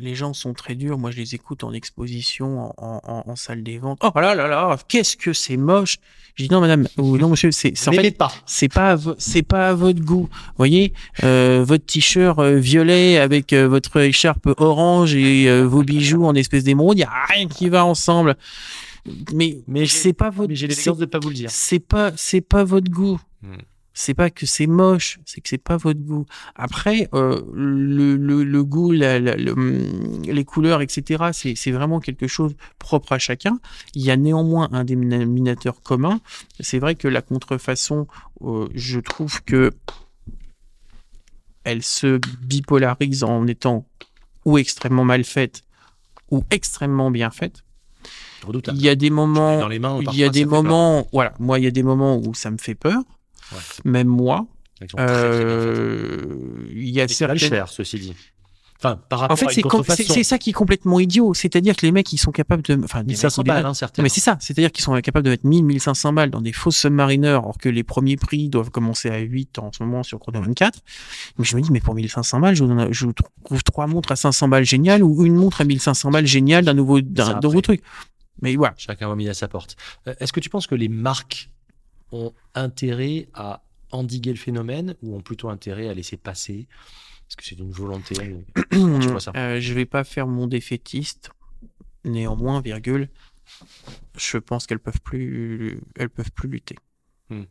[0.00, 0.98] les gens sont très durs.
[0.98, 3.98] Moi, je les écoute en exposition, en, en- en salle des ventes.
[4.02, 5.98] Oh là là là, qu'est-ce que c'est moche.
[6.34, 8.32] Je dis non, madame, ou non, monsieur, c'est en fait, pas.
[8.46, 10.28] c'est pas, c'est pas à votre goût.
[10.32, 15.82] Vous voyez, euh, votre t-shirt euh, violet avec euh, votre écharpe orange et euh, vos
[15.82, 18.36] bijoux en espèce d'émeraude, il y a rien qui va ensemble.
[19.34, 21.50] Mais, c'est pas votre, j'ai l'élégance de pas vous le dire.
[21.50, 23.20] c'est pas c'est pas votre goût.
[23.42, 23.56] Hmm.
[23.94, 26.24] c'est pas que c'est moche c'est que c'est pas votre goût.
[26.54, 31.72] Après euh, le, le, le goût la- la- le, hum, les couleurs etc c'est c'est
[31.72, 33.58] vraiment quelque chose propre à chacun.
[33.94, 36.20] Il y a néanmoins un dénominateur commun.
[36.60, 38.06] C'est vrai que la contrefaçon
[38.42, 39.72] euh, je trouve que
[41.64, 43.86] elle se bipolarise en étant
[44.44, 45.62] ou extrêmement mal faite
[46.30, 47.64] ou extrêmement bien faite
[48.44, 48.78] Redoutable.
[48.78, 50.62] il y a des moments Dans les mains, il y a des fait peur.
[50.62, 53.00] moments, voilà, moi il y a des moments où ça me fait peur,
[53.52, 53.58] Ouais.
[53.84, 54.46] même moi.
[54.98, 56.20] Euh,
[56.74, 57.38] Il y a certaines.
[57.38, 58.14] cher, ceci dit.
[58.84, 59.36] Enfin, par rapport En
[59.84, 61.34] fait, c'est ça qui est complètement idiot.
[61.34, 62.74] C'est-à-dire que les mecs, ils sont capables de.
[62.82, 64.36] Enfin, des mecs 1500 ou des balles, hein, mais c'est ça.
[64.40, 67.68] C'est-à-dire qu'ils sont capables de mettre 1000, 1500 balles dans des fausses submariners, alors que
[67.68, 70.80] les premiers prix doivent commencer à 8 en ce moment sur Chrono 24.
[71.38, 73.06] Mais je me dis, mais pour 1500 balles, je, je
[73.44, 76.74] trouve trois montres à 500 balles géniales ou une montre à 1500 balles géniale d'un
[76.74, 77.82] nouveau, d'un nouveau truc.
[78.42, 78.74] Mais voilà.
[78.76, 79.76] Chacun va mis à sa porte.
[80.06, 81.50] Euh, Est-ce que tu penses que les marques
[82.10, 86.68] ont intérêt à endiguer le phénomène ou ont plutôt intérêt à laisser passer?
[87.28, 88.14] Est-ce que c'est une volonté
[88.70, 88.76] tu
[89.08, 89.32] vois ça?
[89.36, 91.30] Euh, je vais pas faire mon défaitiste.
[92.04, 93.08] Néanmoins, virgule,
[94.16, 96.74] je pense qu'elles peuvent plus, elles peuvent plus lutter.
[97.30, 97.44] Hmm.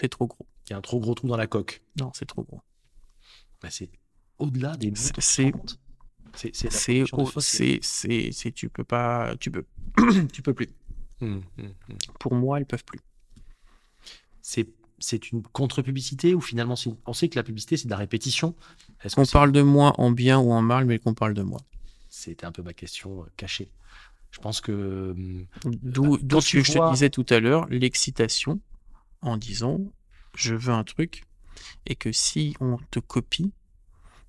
[0.00, 0.46] C'est trop gros.
[0.66, 1.82] Il y a un trop gros trou dans la coque.
[2.00, 2.60] Non, c'est trop gros.
[3.60, 3.90] Bah, c'est
[4.38, 5.52] au-delà des C'est-
[6.34, 6.54] c'est-.
[7.82, 9.64] C'est tu peux pas, tu peux,
[10.32, 10.68] tu peux plus.
[11.20, 11.96] Hum, hum, hum.
[12.18, 13.00] Pour moi, elles peuvent plus.
[14.42, 14.68] C'est
[15.02, 17.96] c'est une contre-publicité ou finalement c'est une- on sait que la publicité c'est de la
[17.96, 18.54] répétition
[19.02, 21.60] Est-ce Qu'on parle de moi en bien ou en mal, mais qu'on parle de moi.
[22.10, 23.70] C'était un peu ma question euh, cachée.
[24.30, 25.14] Je pense que
[25.64, 28.60] D'où Bah, ce tu que je vois- te disais tout à l'heure, l'excitation
[29.22, 29.80] en disant
[30.36, 31.24] je veux un truc
[31.86, 33.52] et que si on te copie,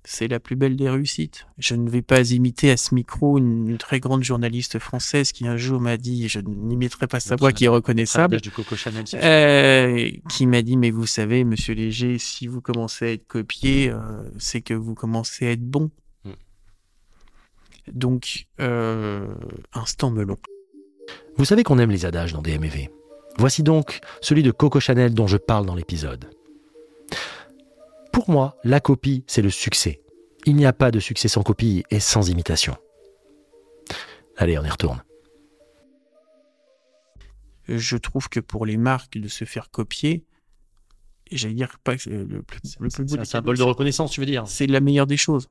[0.04, 1.46] c'est la plus belle des réussites.
[1.58, 5.46] Je ne vais pas imiter à ce micro une, une très grande journaliste française qui
[5.46, 9.04] un jour m'a dit, je n'imiterai pas sa voix qui est reconnaissable, du Coco Chanel,
[9.14, 13.90] euh, qui m'a dit mais vous savez Monsieur Léger, si vous commencez à être copié,
[13.90, 13.98] euh,
[14.38, 15.90] c'est que vous commencez à être bon.
[16.24, 16.30] Mm.
[17.92, 19.26] Donc euh,
[19.72, 20.36] instant melon.
[21.36, 22.90] Vous savez qu'on aime les adages dans DMV.
[23.38, 26.28] Voici donc celui de Coco Chanel dont je parle dans l'épisode.
[28.12, 30.00] Pour moi, la copie, c'est le succès.
[30.44, 32.76] Il n'y a pas de succès sans copie et sans imitation.
[34.36, 35.02] Allez, on y retourne.
[37.68, 40.24] je trouve que pour les marques de se faire copier,
[41.30, 44.26] j'allais dire pas que le, le plus, le plus beau des cadeaux, reconnaissance, tu veux
[44.26, 44.46] dire.
[44.48, 45.48] c'est la meilleure des choses.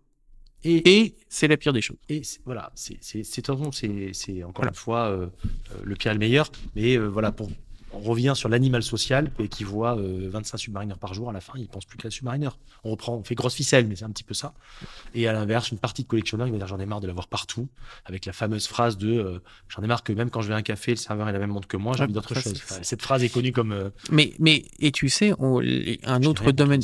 [0.64, 1.98] Et, Et c'est la pire des choses.
[2.10, 4.70] et c'est- voilà, c'est c'est- c'est de c'est- c'est encore Voilà.
[4.72, 5.26] une fois euh,
[5.72, 6.52] euh, le pire et le meilleur.
[6.76, 7.50] Mais euh, voilà, pour,
[7.94, 11.30] on revient sur l'animal social et qui voit euh, 25 submarineurs par jour.
[11.30, 12.58] À la fin, il pense plus qu'à submarineur.
[12.84, 14.54] On reprend, on fait grosse ficelle, mais c'est un petit peu ça.
[15.14, 17.28] Et à l'inverse, une partie de collectionneurs, il va dire j'en ai marre de l'avoir
[17.28, 17.68] partout,
[18.06, 20.58] avec la fameuse phrase de euh, j'en ai marre que même quand je vais à
[20.58, 22.54] un café, le serveur est la même montre que moi, j'ai envie d'autre chose.
[22.56, 26.52] Enfin, cette phrase est connue comme euh, Mais, mais, et tu sais, on- un autre
[26.52, 26.82] domaine.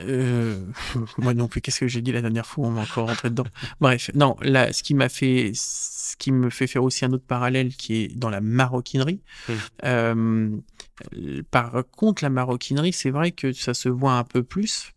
[0.00, 0.60] Euh,
[1.18, 3.46] moi non plus, qu'est-ce que j'ai dit la dernière fois On m'a encore rentré dedans.
[3.80, 5.52] Bref, non, là, ce qui m'a fait,
[6.10, 9.20] ce qui me fait faire aussi un autre parallèle qui est dans la maroquinerie.
[9.48, 9.52] Mm.
[9.84, 10.50] Euh,
[11.50, 14.92] par contre, la maroquinerie, c'est vrai que ça se voit un peu plus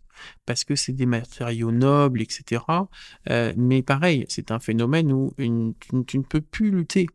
[0.46, 2.64] parce que c'est des matériaux nobles, etc.
[3.30, 7.08] Euh, mais pareil, c'est un phénomène où une- tu, tu ne peux plus lutter.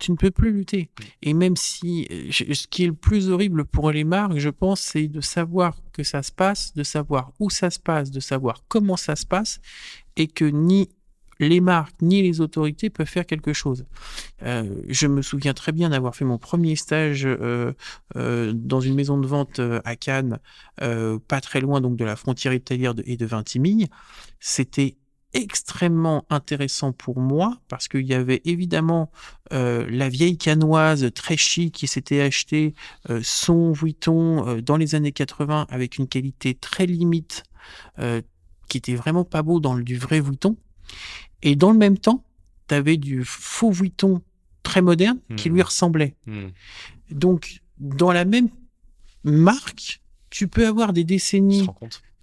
[0.00, 0.90] Tu ne peux plus lutter.
[1.22, 5.06] Et même si, ce qui est le plus horrible pour les marques, je pense, c'est
[5.06, 8.96] de savoir que ça se passe, de savoir où ça se passe, de savoir comment
[8.96, 9.60] ça se passe,
[10.16, 10.88] et que ni
[11.44, 13.84] les marques ni les autorités peuvent faire quelque chose.
[14.42, 17.72] Euh, je me souviens très bien d'avoir fait mon premier stage euh,
[18.16, 20.38] euh, dans une maison de vente euh, à Cannes,
[20.82, 23.88] euh, pas très loin donc de la frontière italienne et de Vintimille.
[24.38, 24.96] C'était
[25.32, 29.10] extrêmement intéressant pour moi parce qu'il y avait évidemment
[29.52, 32.74] euh, la vieille canoise très chic qui s'était acheté
[33.10, 37.44] euh, son Vuitton euh, dans les années 80 avec une qualité très limite
[37.98, 38.22] euh,
[38.68, 40.56] qui était vraiment pas beau dans le, du vrai Vuitton
[41.42, 42.22] et dans le même temps
[42.68, 44.22] tu avais du faux Vuitton
[44.62, 45.54] très moderne qui Mhm.
[45.56, 46.48] lui ressemblait Hmm.
[47.10, 48.48] donc dans la même
[49.24, 50.00] marque
[50.30, 51.66] tu peux avoir des décennies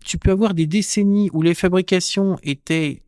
[0.03, 3.01] tu peux avoir des décennies où les fabrications étaient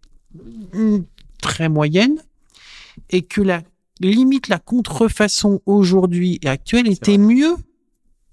[0.74, 0.98] mm,
[1.42, 2.22] très moyennes
[3.10, 3.62] et que la
[4.02, 7.34] limite la contrefaçon aujourd'hui et actuelle était vrai.
[7.34, 7.56] mieux.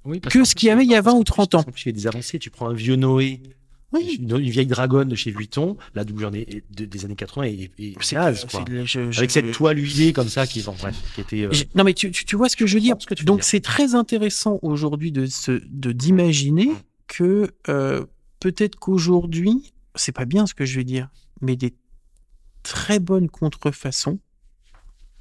[0.05, 1.55] Oui, que ce qu'il y avait il y a parce 20 ou qu'en plus, 30
[1.57, 1.63] ans.
[1.75, 3.41] Tu fais des avancées, tu prends un vieux Noé,
[3.93, 4.17] Oui.
[4.21, 7.45] une, une vieille dragonne de chez Vuitton, la double en est- de- des années 80
[7.47, 11.43] et, et C'est Avec cette toile huilée comme ça qui, bon, bref, qui était.
[11.43, 12.95] euh, Non mais tu, tu, tu vois ce que je veux dire?
[12.95, 16.77] comprends ce que tu veux Donc c'est très intéressant aujourd'hui de se de d'imaginer Mm.
[17.07, 18.05] que euh,
[18.41, 21.09] peut-être qu'aujourd'hui c'est pas bien ce que je vais dire,
[21.41, 21.73] mais des
[22.65, 24.19] très bonnes contrefaçons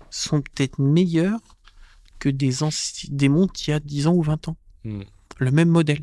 [0.10, 1.40] sont peut-être meilleures
[2.20, 4.58] que des, anci- des montres il y a 10 ans ou 20 ans.
[4.86, 5.02] hmm.
[5.38, 6.02] Le même modèle.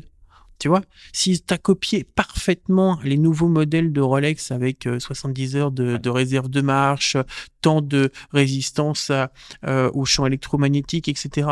[0.59, 5.55] Tu vois, si tu as copié parfaitement les nouveaux modèles de Rolex avec euh, 70
[5.55, 7.17] heures de, de réserve de marche,
[7.61, 9.31] tant de résistance à,
[9.65, 11.47] euh, aux champs électromagnétiques, etc.,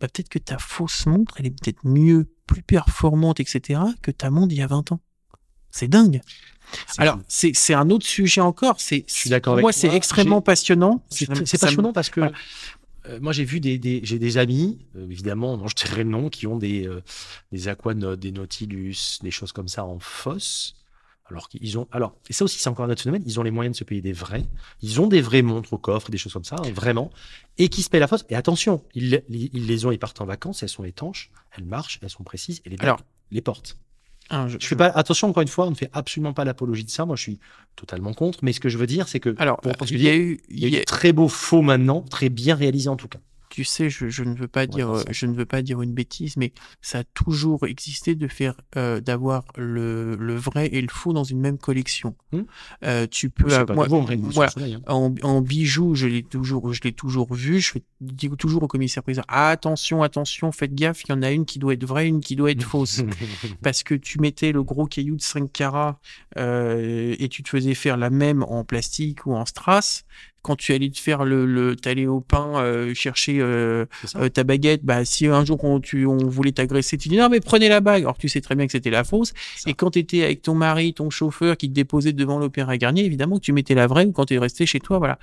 [0.00, 4.30] bah, peut-être que ta fausse montre, elle est peut-être mieux, plus performante, etc., que ta
[4.30, 5.00] montre il y a 20 ans.
[5.70, 6.20] C'est dingue.
[6.98, 8.76] Alors, c'est un autre sujet encore.
[8.78, 11.02] C'est, Je suis d'accord pour avec moi, c'est extrêmement passionnant.
[11.10, 12.36] C'est passionnant parce que voilà.
[13.06, 16.10] Euh, moi j'ai vu des, des- j'ai des amis euh, évidemment non je dirais le
[16.10, 17.02] nom qui ont des euh,
[17.52, 20.74] des Aquanaut, des Nautilus, des choses comme ça en fosse.
[21.30, 23.22] Alors qu'ils ont alors et ça aussi c'est encore un autre phénomène.
[23.26, 24.44] Ils ont les moyens de se payer des vrais.
[24.82, 27.10] Ils ont des vraies montres au coffre, des choses comme ça hein, vraiment
[27.56, 28.26] et qui se payent la fosse.
[28.28, 31.64] Et attention, ils, ils, ils les ont, ils partent en vacances, elles sont étanches, elles
[31.64, 33.78] marchent, elles sont précises et les Alors, les portes.
[34.30, 36.84] Hein, je- Je fais pas attention encore une fois, on ne fait absolument pas l'apologie
[36.84, 37.04] de ça.
[37.04, 37.38] Moi je suis
[37.76, 38.38] totalement contre.
[38.42, 40.40] Mais ce que je veux dire c'est que Alors, pour que il y a eu,
[40.48, 43.18] il y a eu très beaux faux maintenant, très bien réalisés en tout cas.
[43.54, 45.62] Tu sais, je, je ne veux pas va dire, faire euh, je ne veux pas
[45.62, 50.66] dire une bêtise, mais ça a toujours existé de faire, euh, d'avoir le, le vrai
[50.72, 52.16] et le faux dans une même collection.
[52.32, 52.40] Hmm.
[52.82, 54.50] Euh, tu peux, pas moi, nouveau, en vrai, nous, voilà.
[54.50, 54.92] sur le soleil, hein.
[54.92, 57.60] en, en bijoux, je l'ai toujours, je l'ai toujours vu.
[57.60, 61.30] Je dis toujours au commissaire président, ah, attention, attention, faites gaffe, il y en a
[61.30, 63.02] une qui doit être vraie, une qui doit être fausse.
[63.62, 66.00] parce que tu mettais le gros caillou de 5 carats
[66.38, 70.04] euh, et tu te faisais faire la même en plastique ou en strass,
[70.44, 73.86] quand tu allais te faire le, le t'allais au pain euh, chercher euh,
[74.16, 77.30] euh, ta baguette, bah si un jour on, tu, on voulait t'agresser, tu dis non
[77.30, 78.02] mais prenez la bague.
[78.02, 79.32] Alors tu sais très bien que c'était la fausse.
[79.66, 83.04] Et quand tu étais avec ton mari, ton chauffeur qui te déposait devant l'Opéra Garnier,
[83.04, 85.18] évidemment que tu mettais la vraie ou quand tu es resté chez toi, voilà.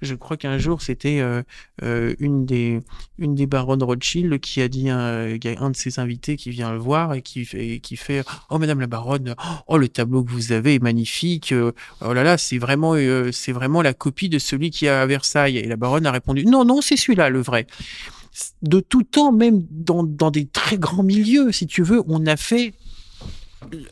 [0.00, 1.42] Je crois qu'un jour c'était euh,
[1.82, 2.80] euh, une des
[3.18, 6.78] une des baronnes Rothschild qui a dit un, un de ses invités qui vient le
[6.78, 9.34] voir et qui fait qui fait oh madame la baronne,
[9.66, 11.54] oh le tableau que vous avez est magnifique.
[12.00, 15.06] Oh là là, c'est vraiment euh, c'est vraiment la copie de celui qui est à
[15.06, 15.56] Versailles.
[15.58, 17.66] Et la baronne a répondu non non c'est celui-là le vrai
[18.62, 22.38] de tout temps, même dans, dans des très grands milieux, si tu veux, on a
[22.38, 22.72] fait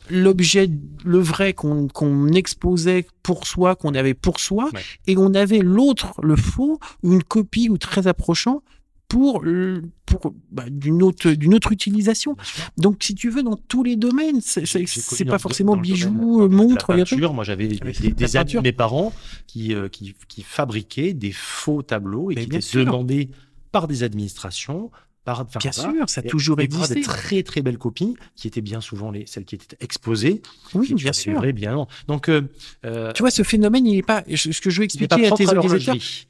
[0.09, 0.69] l'objet,
[1.05, 4.81] le vrai qu'on exposait pour soi, qu'on avait pour soi, Ouais.
[5.07, 8.63] et on avait l'autre, le faux, une copie ou très approchant
[9.11, 12.37] pour, le- pour bah, d'une autre, d'une autre utilisation.
[12.77, 16.91] Donc, si tu veux, dans tous les domaines, c'est pas forcément bijoux, euh, montres.
[17.33, 19.11] Moi, j'avais des, Avec des- des amis mes parents
[19.47, 22.85] qui, euh, qui, qui fabriquaient des faux tableaux et Mais qui étaient sûr.
[22.85, 23.29] demandés
[23.73, 24.91] par des administrations.
[25.23, 26.95] Par, enfin, Bien sûr, ça a toujours et existé.
[26.95, 30.41] Des très très belles copies qui étaient bien souvent les, celles qui étaient exposées.
[30.73, 31.39] Oui, bien sûr.
[31.53, 31.87] bien non.
[32.07, 32.41] Donc, euh,
[32.85, 34.23] euh, Tu vois, ce phénomène, il est pas.
[34.27, 35.43] Ce que je veux il n'est expliquer à tes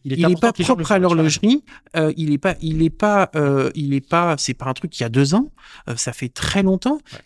[0.04, 1.64] il n'est pas propre à l'horlogerie.
[1.96, 4.36] Euh, il est pas, il est pas, euh, il est pas.
[4.38, 5.52] C'est pas un truc qui a deux ans.
[5.96, 7.00] Ça fait très longtemps.
[7.14, 7.20] Ouais.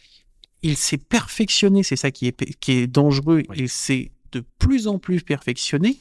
[0.61, 1.81] Il s'est perfectionné.
[1.81, 3.41] C'est ça qui est qui est dangereux.
[3.49, 3.63] Oui.
[3.63, 5.97] Et c'est de plus en plus perfectionné.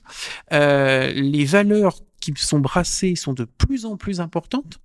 [0.51, 4.79] Les valeurs qui sont brassées sont de plus en plus importantes.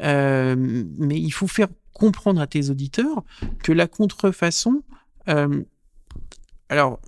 [0.00, 0.54] Euh,
[0.98, 3.24] mais il faut faire comprendre à tes auditeurs
[3.62, 4.82] que la contrefaçon,
[5.28, 5.62] euh,
[6.68, 7.00] alors,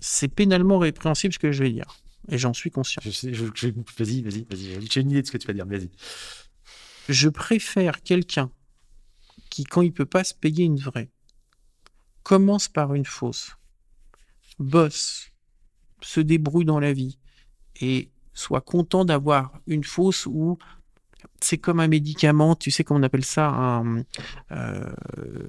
[0.00, 1.96] c'est pénalement répréhensible ce que je vais dire.
[2.28, 3.02] Et j'en suis conscient.
[3.04, 4.86] Je sais, je- je- vas-y, vas-y, vas-y.
[4.90, 5.66] J'ai une idée de ce que tu vas dire.
[5.66, 5.90] Vas-y.
[7.08, 8.50] Je préfère quelqu'un
[9.50, 11.10] qui, quand il peut pas se payer une vraie,
[12.22, 13.56] commence par une fausse,
[14.58, 15.30] bosse,
[16.00, 17.18] se débrouille dans la vie
[17.80, 20.58] et soit content d'avoir une fausse où
[21.44, 24.02] c'est comme un médicament, tu sais comment on appelle ça, un,
[24.52, 24.92] euh,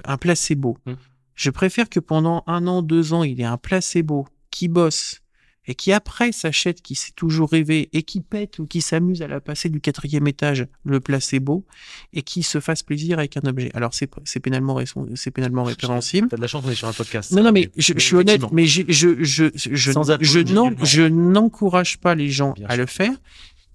[0.05, 0.77] un placebo.
[0.85, 0.93] Hmm.
[1.35, 5.23] Je préfère que pendant un an, deux ans, il ait un placebo qui bosse
[5.65, 9.27] et qui après s'achète, qui s'est toujours rêvé et qui pète ou qui s'amuse à
[9.27, 11.65] la passer du quatrième étage, le placebo,
[12.11, 13.71] et qui se fasse plaisir avec un objet.
[13.73, 14.79] Alors c'est c'est pénalement,
[15.15, 16.27] c'est pénalement répréhensible.
[16.27, 17.31] T'as de la chance, on est sur un podcast.
[17.31, 20.71] Non, non, mais je, je suis honnête, mais je, je, je, Sans je, non.
[20.83, 22.81] je n'encourage pas les gens Bien à sûr.
[22.81, 23.13] le faire.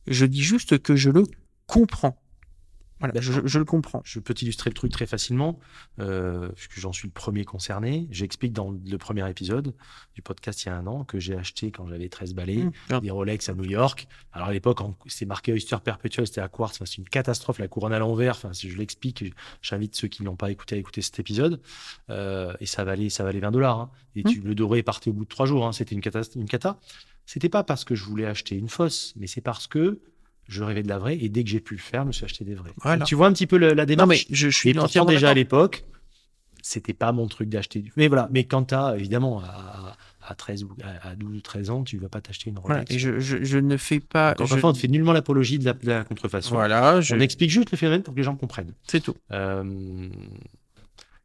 [0.07, 1.23] Je dis juste que je le
[1.69, 2.21] comprends.
[3.01, 3.31] Voilà, D'accord.
[3.33, 4.03] je, je le comprends.
[4.05, 5.61] Je peux t'illustrer le truc très facilement,
[6.01, 8.09] euh, puisque j'en suis le premier concerné.
[8.11, 9.73] J'explique dans le premier épisode
[10.16, 13.01] du podcast il y a un an que j'ai acheté quand j'avais 13 balais Hum,
[13.01, 14.09] des Rolex à New York.
[14.33, 16.75] Alors à l'époque, c'était marqué Oyster Perpetual, c'était à quartz.
[16.75, 18.35] Enfin, c'est une catastrophe, la couronne à l'envers.
[18.35, 21.61] Enfin, si je l'explique, j'invite ceux qui n'ont pas écouté à écouter cet épisode.
[22.11, 23.79] Euh, et ça valait, ça valait 20 dollars.
[23.79, 23.91] hein.
[24.16, 25.64] Et tu, le doré partait au bout de trois jours.
[25.69, 25.73] hein.
[25.73, 26.23] C'était une cata.
[26.35, 26.81] Une cata.
[27.27, 30.01] C'était pas parce que je voulais acheter une fausse, mais c'est parce que
[30.49, 31.16] je rêvais de la vraie.
[31.18, 32.72] Et dès que j'ai pu le faire, je me suis acheté des vrais.
[32.82, 33.05] Voilà.
[33.05, 34.09] Tu vois un petit peu le- la démarche.
[34.09, 34.72] Non, mais je, je suis Et
[35.07, 35.84] déjà à l'époque,
[36.62, 37.92] c'était pas mon truc d'acheter du.
[37.96, 39.96] Mais voilà, mais quand t'as, évidemment, à,
[40.26, 42.80] à 13 ou à à 12 ou 13 ans, tu vas pas t'acheter une Voilà,
[42.80, 42.94] Rolex.
[42.94, 44.32] et je, je, je ne fais pas.
[44.32, 46.55] Encore je- une fois, on ne fait nullement l'apologie de la, de la contrefaçon.
[46.55, 48.74] Voilà, je- On explique juste le phénomène pour que les gens comprennent.
[48.86, 49.14] c'est tout.
[49.32, 50.09] Euh,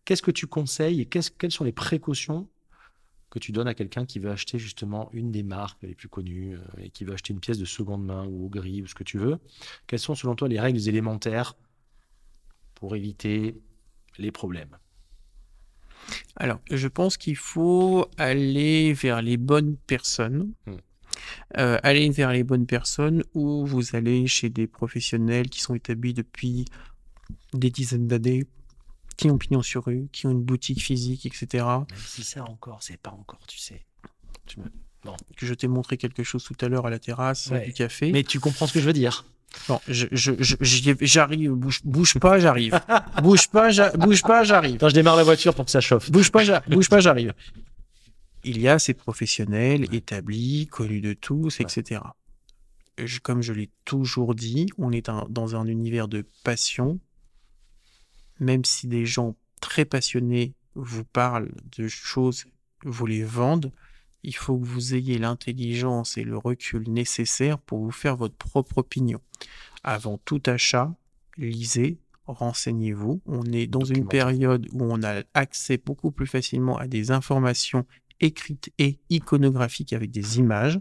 [0.05, 2.47] Qu'est-ce que tu conseilles et qu'est-ce- quelles sont les précautions
[3.33, 6.55] que tu donnes à quelqu'un qui veut acheter justement une des marques les plus connues
[6.55, 8.93] euh, et qui veut acheter une pièce de seconde main ou au gris ou ce
[8.93, 9.39] que tu veux
[9.87, 11.55] Quelles sont selon toi les règles élémentaires
[12.75, 13.59] pour éviter
[14.19, 14.77] les problèmes?
[16.35, 20.53] Alors, je pense qu'il faut aller vers les bonnes personnes.
[20.67, 20.75] Hmm.
[21.57, 26.13] Euh, aller vers les bonnes personnes où vous allez chez des professionnels qui sont établis
[26.13, 26.65] depuis
[27.53, 28.45] des dizaines d'années,
[29.17, 31.47] qui ont pignon sur rue, qui ont une boutique physique, etc.
[31.65, 33.85] Même si ça encore, c'est pas encore, tu sais.
[34.45, 34.65] Tu me-
[35.37, 37.65] Que je t'ai montré quelque chose tout à l'heure à la terrasse Ouais.
[37.65, 38.11] du café.
[38.11, 39.25] Mais tu comprends ce que je veux dire
[39.67, 42.79] Bon, j'arrive, bouge, bouge pas, j'arrive.
[43.21, 44.77] bouge pas, bouge pas, j'arrive.
[44.79, 46.09] Quand je démarre la voiture pour que ça chauffe.
[46.11, 47.33] Bouge pas, bouge pas, j'arrive.
[48.43, 51.65] Il y a ces professionnels établis, connus de tous, Ouais.
[51.65, 52.01] etc.
[52.97, 56.99] Je- comme je l'ai toujours dit, on est un- dans un univers de passion.
[58.39, 62.45] Même si des gens très passionnés vous parlent de choses,
[62.83, 63.71] vous les vendent,
[64.23, 68.79] il faut que vous ayez l'intelligence et le recul nécessaire pour vous faire votre propre
[68.79, 69.19] opinion.
[69.83, 70.95] Avant tout achat,
[71.37, 73.21] lisez, renseignez-vous.
[73.25, 77.85] On est dans une période où on a accès beaucoup plus facilement à des informations
[78.23, 80.79] écrite et iconographique avec des images.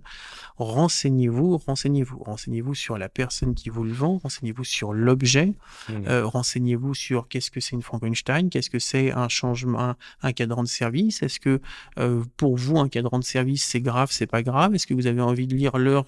[0.57, 5.53] Renseignez-vous, renseignez-vous, renseignez-vous sur la personne qui vous le vend, renseignez-vous sur l'objet,
[5.88, 5.93] Mmh.
[6.07, 10.32] euh, renseignez-vous sur qu'est-ce que c'est une Frankenstein, qu'est-ce que c'est un changement, un, un
[10.32, 11.61] cadran de service, est-ce que
[11.99, 15.07] euh, pour vous un cadran de service c'est grave, c'est pas grave, est-ce que vous
[15.07, 16.05] avez envie de lire l'heure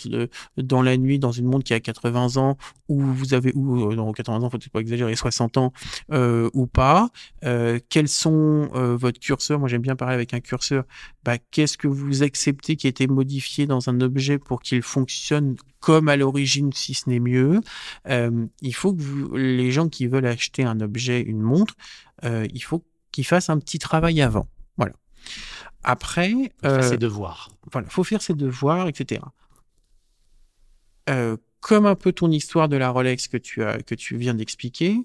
[0.56, 2.56] dans la nuit dans une montre qui a 80 ans
[2.88, 5.72] ou vous avez ou euh, non 80 ans faut pas exagérer 60 ans
[6.12, 7.10] euh, ou pas,
[7.88, 10.84] quels sont votre curseur, moi j'aime bien parler avec un curseur,
[11.24, 15.56] bah, qu'est-ce que vous acceptez qui a été modifié dans un objet pour qu'il fonctionne
[15.80, 17.60] comme à l'origine, si ce n'est mieux?
[18.08, 21.74] Euh, il faut que vous- les gens qui veulent acheter un objet, une montre,
[22.24, 24.48] euh, il faut qu'ils fassent un petit travail avant.
[24.76, 24.92] Voilà.
[25.82, 27.50] Après, Faut faire euh, ses devoirs.
[27.72, 29.22] voilà, faut faire ses devoirs, etc.
[31.10, 34.34] Euh, comme un peu ton histoire de la Rolex que tu as, que tu viens
[34.34, 34.98] d'expliquer.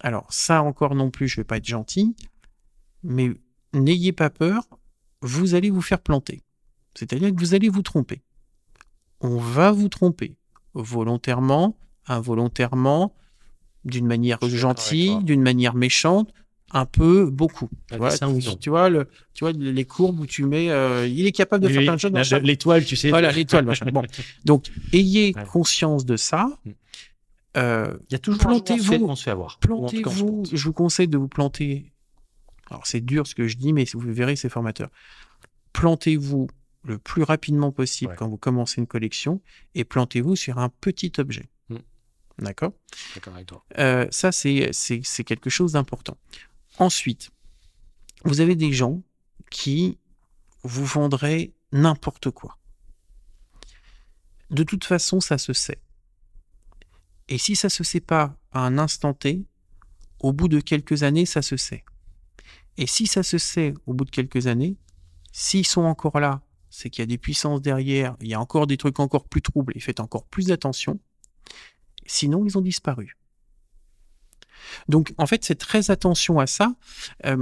[0.00, 2.14] Alors ça encore non plus, je vais pas être gentil,
[3.02, 3.30] mais
[3.72, 4.64] n'ayez pas peur,
[5.24, 6.42] vous allez vous faire planter.
[6.94, 8.22] C'est-à-dire que vous allez vous tromper.
[9.20, 10.36] On va vous tromper
[10.74, 13.14] volontairement, involontairement,
[13.84, 16.32] d'une manière gentille, d'une manière méchante,
[16.72, 17.68] un peu, beaucoup.
[17.90, 18.56] Tu vois, dessein ou tu, non.
[18.56, 21.68] tu vois, le, tu vois les courbes où tu mets, euh, il est capable de
[21.68, 23.10] faire Oui, plein de choses L'étoile, tu sais.
[23.10, 23.86] Voilà, l'étoile, machin.
[23.92, 24.02] Bon.
[24.44, 26.48] Donc, ayez conscience de ça.
[26.64, 26.70] Mm.
[27.56, 29.06] Euh, Il y a toujours Plantez-vous.
[29.06, 29.58] on se fait avoir.
[29.60, 30.42] Plantez-vous.
[30.42, 30.48] plante.
[30.52, 31.92] Je vous conseille de vous planter.
[32.70, 34.90] Alors, c'est dur ce que je dis, mais vous verrez, c'est formateur.
[35.72, 36.48] Plantez-vous
[36.84, 38.16] le plus rapidement possible Ouais.
[38.16, 39.40] quand vous commencez une collection
[39.74, 41.48] et plantez-vous sur un petit objet.
[41.70, 41.76] Mm.
[42.38, 42.72] D'accord?
[43.14, 43.64] D'accord avec toi.
[43.78, 44.70] Euh, Ça, c'est
[45.24, 46.16] quelque chose d'important.
[46.78, 47.30] Ensuite,
[48.24, 49.02] vous avez des gens
[49.50, 49.98] qui
[50.62, 52.58] vous vendraient n'importe quoi.
[54.50, 55.78] De toute façon, ça se sait.
[57.28, 59.44] Et si ça se sait pas à un instant T,
[60.20, 61.84] au bout de quelques années, ça se sait.
[62.76, 64.76] Et si ça se sait au bout de quelques années,
[65.32, 68.66] s'ils sont encore là, c'est qu'il y a des puissances derrière, il y a encore
[68.66, 70.98] des trucs encore plus troubles, et faites encore plus attention.
[72.06, 73.16] Sinon, ils ont disparu.
[74.88, 76.74] Donc, en fait, c'est très attention à ça.
[77.26, 77.36] Euh,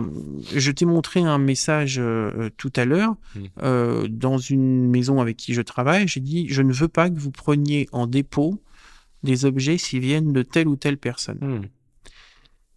[0.54, 3.40] je t'ai montré un message euh, tout à l'heure Mm.
[3.62, 6.08] euh, dans une maison avec qui je travaille.
[6.08, 8.62] J'ai dit, je ne veux pas que vous preniez en dépôt
[9.22, 11.38] des objets s'ils viennent de telle ou telle personne.
[11.40, 11.66] Hmm.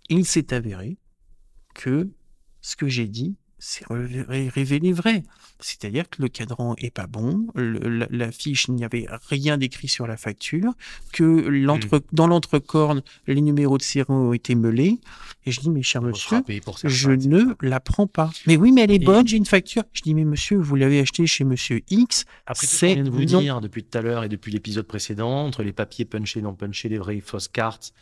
[0.09, 0.97] Il s'est avéré
[1.73, 2.09] que
[2.65, 5.23] ce que j'ai dit s'est ré- révélé vrai.
[5.59, 9.87] C'est-à-dire que le cadran est pas bon, le- la, fiche, il n'y avait rien d'écrit
[9.87, 10.73] sur la facture,
[11.13, 14.99] que l'entre, dans l'entrecorne, les numéros de série ont été meulés.
[15.45, 16.41] Et je dis, mais cher monsieur,
[16.83, 18.29] je ne la prends pas.
[18.45, 19.83] Mais oui, mais elle est Et- bonne, j'ai une facture.
[19.93, 22.25] Je dis, mais monsieur, vous l'avez acheté chez monsieur X.
[22.45, 23.39] Après, ce c'est qu'on vient de vous non.
[23.39, 26.89] dire depuis tout à l'heure et depuis l'épisode précédent, entre les papiers punchés, non punchés,
[26.89, 27.93] les vraies fausses cartes,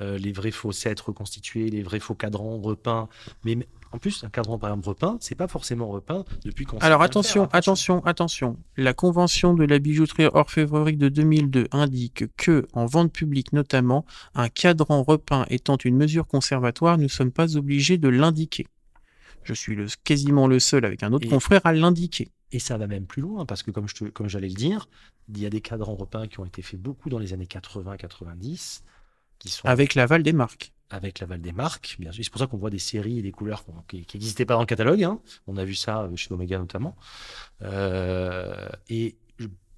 [0.00, 3.08] euh, les vrais faux sets reconstitués, les vrais faux cadrans repeints.
[3.44, 3.58] Mais
[3.92, 7.44] en plus, un cadran, par exemple, repeint, c'est pas forcément repeint depuis qu'on Alors attention,
[7.44, 8.56] faire, attention, attention.
[8.76, 14.48] La convention de la bijouterie orfèvrerie de 2002 indique que, en vente publique notamment, un
[14.48, 18.66] cadran repeint étant une mesure conservatoire, nous ne sommes pas obligés de l'indiquer.
[19.44, 22.28] Je suis le, quasiment le seul avec un autre Et- confrère à l'indiquer.
[22.54, 24.88] Et ça va même plus loin, parce que comme, je te- comme j'allais le dire,
[25.28, 28.82] il y a des cadrans repeints qui ont été faits beaucoup dans les années 80-90,
[29.38, 30.71] qui sont Avec l'aval des marques.
[30.92, 32.22] Avec l'aval des marques, bien sûr.
[32.24, 34.66] C'est pour ça qu'on voit des séries et des couleurs qui n'existaient pas dans le
[34.66, 35.02] catalogue.
[35.02, 35.20] hein.
[35.46, 36.96] On a vu ça euh, chez Omega notamment.
[37.62, 39.16] Euh, et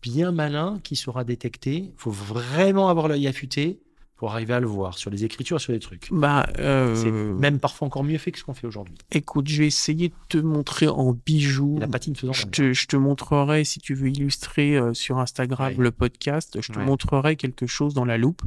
[0.02, 1.76] bien malin qui sera détecté.
[1.76, 3.80] Il faut vraiment avoir l'œil affûté
[4.16, 6.08] pour arriver à le voir sur les écritures, sur les trucs.
[6.12, 8.94] Bah, euh, C'est même parfois encore mieux fait que ce qu'on fait aujourd'hui.
[9.10, 11.78] écoute, je vais essayer de te montrer en bijoux.
[11.80, 12.32] La patine faisant.
[12.32, 15.82] Je te, je te montrerai, si tu veux illustrer euh, sur Instagram Ouais.
[15.82, 16.84] le podcast, je te Ouais.
[16.84, 18.42] montrerai quelque chose dans la loupe.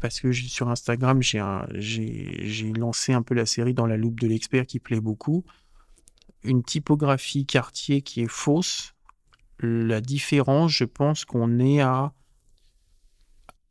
[0.00, 1.40] Parce que sur Instagram, j'ai
[1.78, 5.44] j'ai lancé un peu la série dans la loupe de l'expert qui plaît beaucoup.
[6.42, 8.94] Une typographie quartier qui est fausse.
[9.62, 12.12] La différence, je pense qu'on est à.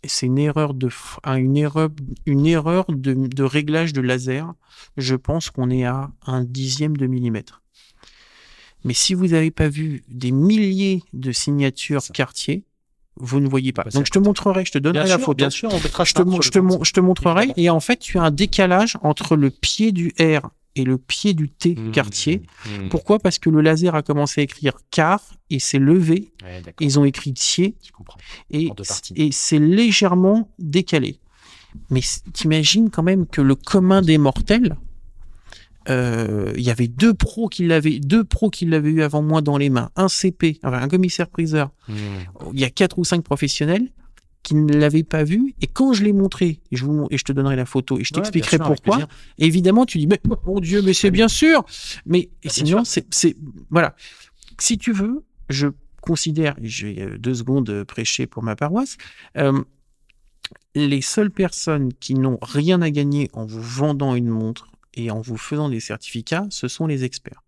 [0.05, 0.89] C'est une erreur de
[1.35, 1.89] une erreur
[2.25, 4.53] une erreur de, de réglage de laser.
[4.97, 7.61] Je pense qu'on est à un dixième de millimètre.
[8.85, 12.13] Mais si vous n'avez pas vu des milliers de signatures Ça.
[12.13, 12.63] quartier,
[13.17, 13.83] vous ne voyez pas.
[13.83, 15.35] Passer Donc je te montrerai, je te donnerai Bien la sûr, photo.
[15.35, 16.49] bien sûr, on mettra Je te, je,
[16.95, 17.49] je montrerai.
[17.57, 21.33] Et en fait, tu as un décalage entre le pied du R et le pied
[21.33, 22.37] du T Mmh, quartier.
[22.65, 22.89] mmh, mmh.
[22.89, 23.19] Pourquoi?
[23.19, 26.31] Parce que le laser a commencé à écrire car et s'est levé.
[26.43, 27.75] Ouais, Ils ont écrit tier
[28.51, 28.69] et,
[29.31, 31.19] c'est légèrement décalé.
[31.89, 32.01] Mais
[32.33, 34.75] t'imagines quand même que le commun des mortels,
[35.89, 39.41] euh, il y avait deux pros qui l'avaient, deux pros qui l'avaient eu avant moi
[39.41, 41.71] dans les mains, un CP, un commissaire priseur.
[41.87, 41.93] Mmh.
[42.53, 43.87] Il y a quatre ou cinq professionnels
[44.43, 45.53] qui ne l'avaient pas vu.
[45.61, 48.03] Et quand je l'ai montré, et je, vous, et je te donnerai la photo et
[48.03, 51.65] je Ouais, t'expliquerai pourquoi, évidemment, tu dis, mais oh, mon Dieu, mais c'est bien sûr.
[52.05, 53.35] Mais et bien sinon, c'est, c'est,
[53.69, 53.95] voilà.
[54.57, 55.67] Si tu veux, je
[56.01, 58.97] considère, et vais euh, deux secondes euh, prêcher pour ma paroisse,
[59.37, 59.61] euh,
[60.75, 65.21] les seules personnes qui n'ont rien à gagner en vous vendant une montre et en
[65.21, 67.43] vous faisant des certificats, ce sont les experts.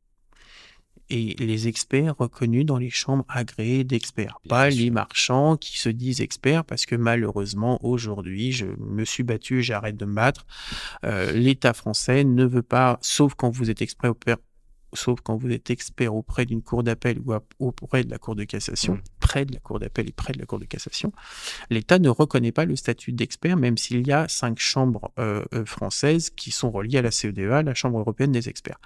[1.13, 6.21] Et les experts reconnus dans les chambres agréées d'experts, pas les marchands qui se disent
[6.21, 10.45] experts parce que malheureusement aujourd'hui, je me suis battu j'arrête de me battre.
[11.03, 14.37] Euh, L'État français ne veut pas, sauf quand vous êtes expert auprès,
[14.93, 18.45] sauf quand vous êtes expert auprès d'une cour d'appel ou auprès de la cour de
[18.45, 19.01] cassation, Mm.
[19.19, 21.11] près de la cour d'appel et près de la cour de cassation,
[21.69, 25.65] l'État ne reconnaît pas le statut d'expert, même s'il y a cinq chambres euh, euh,
[25.65, 28.79] françaises qui sont reliées à la CEDEA, la Chambre européenne des experts.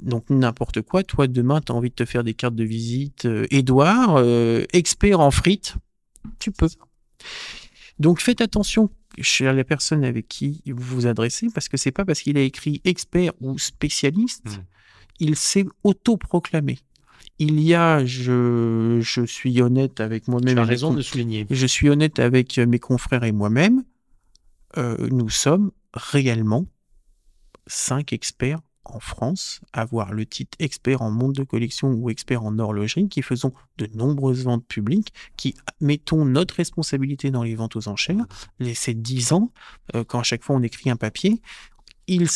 [0.00, 3.24] Donc n'importe quoi, toi demain tu as envie de te faire des cartes de visite,
[3.24, 5.76] euh, Édouard, euh, expert en frites,
[6.38, 6.68] tu peux.
[7.98, 8.90] Donc faites attention
[9.20, 12.42] chez la personne avec qui vous vous adressez, parce que c'est pas parce qu'il a
[12.42, 14.64] écrit expert ou spécialiste, Mhm.
[15.20, 16.78] il s'est autoproclamé.
[17.38, 21.00] Il y a, je, je suis honnête avec Tu moi-même, as et mes raison de
[21.02, 21.46] souligner.
[21.50, 23.82] je suis honnête avec mes confrères et moi-même,
[24.76, 26.66] euh, nous sommes réellement
[27.66, 28.60] cinq experts
[28.94, 33.22] en France avoir le titre expert en montre de collection ou expert en horlogerie qui
[33.22, 38.26] faisons de nombreuses ventes publiques, qui mettons notre responsabilité dans les ventes aux enchères,
[38.74, 39.52] ces 10 ans,
[39.94, 41.40] euh, quand à chaque fois on écrit un papier,
[42.06, 42.28] il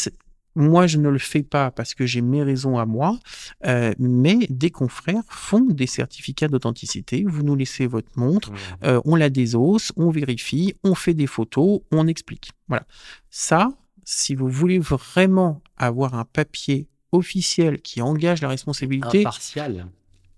[0.56, 3.18] moi, je ne le fais pas parce que j'ai mes raisons à moi,
[3.66, 7.24] euh, mais des confrères font des certificats d'authenticité.
[7.26, 8.50] Vous nous laissez votre montre,
[8.84, 12.50] euh, on la désosse, on vérifie, on fait des photos, on explique.
[12.68, 12.84] Voilà.
[13.30, 13.72] Ça,
[14.12, 19.86] si vous voulez vraiment avoir un papier officiel qui engage la responsabilité Impartial.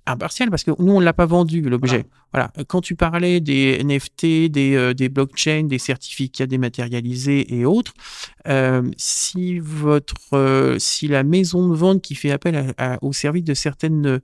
[0.04, 2.04] impartial, parce que nous, on ne l'a pas vendu, l'objet.
[2.34, 2.50] Voilà.
[2.68, 7.94] Quand tu parlais des NFT, des, euh, des blockchains, des certificats dématérialisés et autres,
[8.46, 13.12] euh, si votre, euh, si la maison de vente qui fait appel à- à- au
[13.14, 14.20] service de certaines,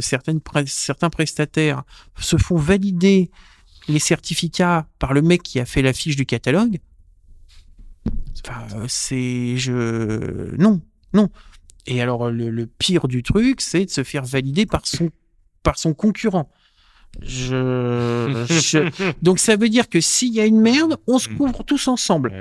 [0.00, 1.82] certaines certains prestataires
[2.18, 3.30] se font valider
[3.88, 6.78] les certificats par le mec qui a fait la fiche du catalogue,
[8.46, 10.80] enfin, euh, c'est je non
[11.12, 11.28] non.
[11.86, 15.10] Et alors le, le pire du truc, c'est de se faire valider par son
[15.62, 16.50] par son concurrent.
[17.22, 21.62] Je, je- donc ça veut dire que s'il y a une merde, on se couvre
[21.62, 22.32] tous ensemble.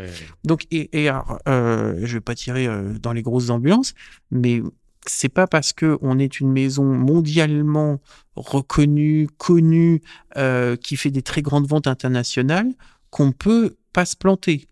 [0.44, 3.94] Donc, et, et alors, euh, je vais pas tirer euh, dans les grosses ambulances,
[4.32, 4.62] mais
[5.06, 8.00] c'est pas parce que on est une maison mondialement
[8.36, 10.02] reconnue, connue,
[10.38, 12.72] euh, qui fait des très grandes ventes internationales,
[13.12, 14.68] qu'on peut pas se planter.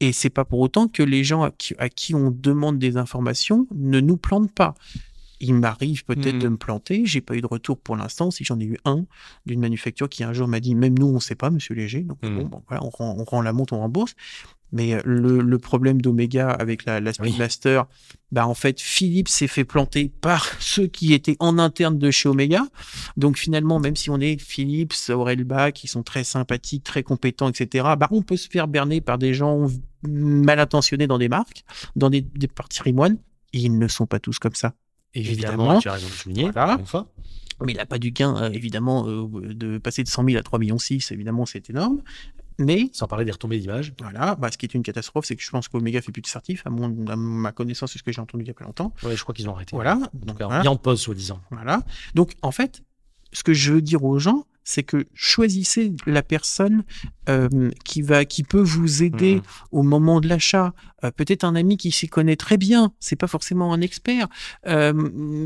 [0.00, 2.96] Et c'est pas pour autant que les gens à qui, à qui on demande des
[2.96, 4.74] informations ne nous plantent pas.
[5.40, 7.02] Il m'arrive peut-être de me planter.
[7.04, 8.30] J'ai pas eu de retour pour l'instant.
[8.30, 9.04] Si j'en ai eu un
[9.44, 12.00] d'une manufacture qui un jour m'a dit, même nous, on sait pas, Monsieur Léger.
[12.00, 12.34] Donc Mhm.
[12.36, 14.14] bon, bon, voilà, on rend, on rend la montre, on rembourse.
[14.72, 17.30] Mais euh, le, le problème d'Omega avec la, la Oui.
[17.30, 17.86] Speedmaster,
[18.32, 22.28] bah en fait, Philippe s'est fait planter par ceux qui étaient en interne de chez
[22.28, 22.66] Omega.
[23.16, 27.86] Donc finalement, même si on est Philips, Aurelba, qui sont très sympathiques, très compétents, etc.,
[27.98, 29.68] bah on peut se faire berner par des gens
[30.06, 31.64] mal intentionnés dans des marques,
[31.94, 33.18] dans des, des patrimoines.
[33.52, 34.74] Et ils ne sont pas tous comme ça.
[35.14, 35.80] Évidemment, Évidemment.
[35.80, 36.50] tu as raison de souligner.
[36.50, 36.78] Voilà.
[36.84, 37.06] fois.
[37.64, 40.42] Mais il n'a pas du gain, euh, évidemment, euh, de passer de 100 000 à
[40.42, 42.02] 3 millions 6, évidemment, c'est énorme.
[42.58, 43.92] Mais Sans parler des retombées d'image.
[44.00, 46.26] voilà, bah, ce qui est une catastrophe, c'est que je pense qu'Omega fait plus de
[46.26, 48.64] certif, à, mon, à ma connaissance, c'est ce que j'ai entendu il y a pas
[48.64, 48.92] longtemps.
[49.02, 49.76] Ouais, je crois qu'ils ont arrêté.
[49.76, 49.98] Voilà.
[50.14, 50.62] Donc, voilà.
[50.62, 51.40] mis en pause, soi-disant.
[51.50, 51.82] Voilà.
[52.14, 52.82] Donc, en fait,
[53.32, 56.82] ce que je veux dire aux gens, c'est que choisissez la personne
[57.28, 59.42] euh, qui va, qui peut vous aider Mhm.
[59.70, 60.72] au moment de l'achat.
[61.04, 62.92] Euh, peut-être un ami qui s'y connaît très bien.
[62.98, 64.26] C'est pas forcément un expert,
[64.66, 64.92] euh,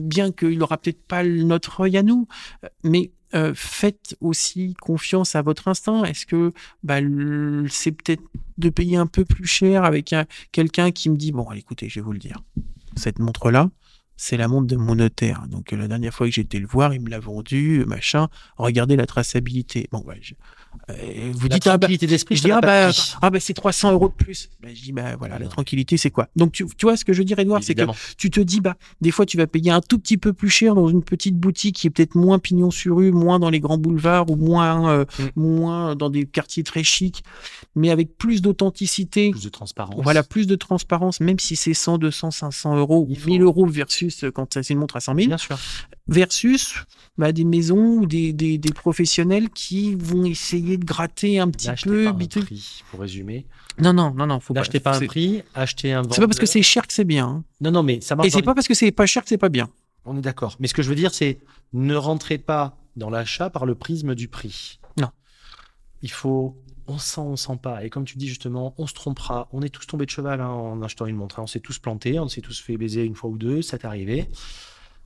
[0.02, 2.28] bien qu'il aura peut-être pas notre œil à nous.
[2.82, 6.04] Mais euh, faites aussi confiance à votre instinct.
[6.04, 6.52] Est-ce que
[6.82, 6.98] bah,
[7.68, 8.22] c'est peut-être
[8.58, 12.00] de payer un peu plus cher avec un- quelqu'un qui me dit bon, écoutez, je
[12.00, 12.42] vais vous le dire.
[12.96, 13.70] Cette montre-là,
[14.22, 15.44] c'est la montre de mon notaire.
[15.48, 18.28] Donc euh, la dernière fois que j'ai été le voir, il me l'a vendu, machin.
[18.58, 19.88] Regardez la traçabilité.
[19.90, 20.34] Bon, ouais, je-
[20.90, 22.90] euh, vous La dites ah, bah, tranquillité d'esprit, je dis ah bah,
[23.22, 24.50] ah bah c'est 300 euros de plus.
[24.62, 26.28] Bah, je dis bah voilà la tranquillité c'est quoi?
[26.36, 27.82] Donc tu, tu vois ce que je veux dire Edouard, c'est que
[28.18, 30.74] tu te dis bah des fois tu vas payer un tout petit peu plus cher
[30.76, 33.78] dans une petite boutique qui est peut-être moins pignon sur rue, moins dans les grands
[33.78, 35.24] boulevards ou moins euh, Mm.
[35.40, 37.24] moins dans des quartiers très chics,
[37.76, 39.30] mais avec plus d'authenticité.
[39.30, 40.00] Plus de transparence.
[40.02, 43.30] Voilà, plus de transparence, même si c'est 100, 200, 500 euros ou Il faut.
[43.30, 45.56] 1000 euros versus euh, quand c'est une montre à 100 000 Bien sûr.
[46.08, 46.74] versus
[47.16, 51.70] bah, des maisons ou des, des, des professionnels qui vont essayer de gratter un petit
[51.84, 52.04] peu.
[52.04, 53.46] pas un prix, pour résumer.
[53.78, 54.60] Non, non, non, non, faut pas.
[54.60, 57.26] N'achetez pas un prix, achetez un C'est pas parce que c'est cher que c'est bien.
[57.26, 57.44] hein.
[57.60, 58.26] Non, non, mais ça marche.
[58.28, 59.68] Et c'est pas parce que c'est pas cher que c'est pas bien.
[60.04, 60.56] On est d'accord.
[60.60, 61.38] Mais ce que je veux dire, c'est
[61.72, 64.80] ne rentrez pas dans l'achat par le prisme du prix.
[64.98, 65.08] Non.
[66.02, 66.56] il faut
[66.90, 67.84] on sent, on sent pas.
[67.84, 69.48] Et comme tu dis justement, on se trompera.
[69.52, 71.38] On est tous tombés de cheval hein, en achetant une montre.
[71.38, 71.44] hein.
[71.44, 73.86] On s'est tous plantés, on s'est tous fait baiser une fois ou deux, ça t'est
[73.86, 74.26] arrivé.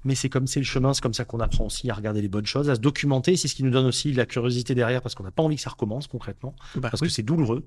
[0.06, 2.28] Mais c'est comme c'est le chemin, c'est comme ça qu'on apprend aussi à regarder les
[2.28, 3.36] bonnes choses, à se documenter.
[3.36, 5.62] C'est ce qui nous donne aussi la curiosité derrière parce qu'on n'a pas envie que
[5.62, 7.08] ça recommence concrètement, Bah parce oui.
[7.08, 7.64] que c'est douloureux.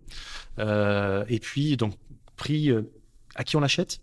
[0.60, 1.94] Euh, et puis, donc,
[2.36, 2.84] prix euh,
[3.36, 4.02] à qui on l'achète?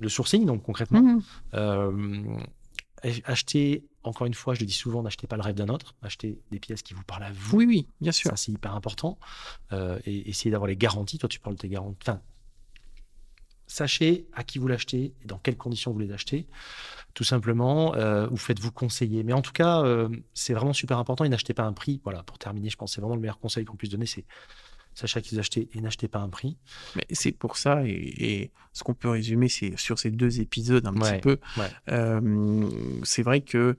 [0.00, 1.00] Le sourcing, donc concrètement.
[1.02, 1.22] Mhm.
[1.54, 2.36] Euh,
[3.24, 5.94] acheter, encore une fois, je le dis souvent, n'achetez pas le rêve d'un autre.
[6.02, 7.58] Achetez des pièces qui vous parlent à vous.
[7.58, 8.30] Oui, oui, bien sûr.
[8.30, 9.18] Ça, c'est hyper important.
[9.72, 11.18] Euh, et essayez d'avoir les garanties.
[11.18, 11.98] Toi, tu parles de tes garanties.
[12.02, 12.20] Enfin,
[13.66, 16.46] sachez à qui vous l'achetez et dans quelles conditions vous les achetez.
[17.14, 19.22] Tout simplement, euh, ou faites-vous conseiller.
[19.22, 21.24] Mais en tout cas, euh, c'est vraiment super important.
[21.24, 22.00] Et n'achetez pas un prix.
[22.04, 24.06] Voilà, pour terminer, je pense que c'est vraiment le meilleur conseil qu'on puisse donner.
[24.06, 24.24] C'est
[24.94, 26.56] sachez à qui vous achetez et n'achetez pas un prix.
[26.96, 30.86] Mais c'est pour ça, et, et ce qu'on peut résumer, c'est sur ces deux épisodes
[30.86, 31.38] un Ouais, petit peu.
[31.58, 31.68] ouais.
[31.90, 32.68] Euh,
[33.02, 33.76] c'est vrai que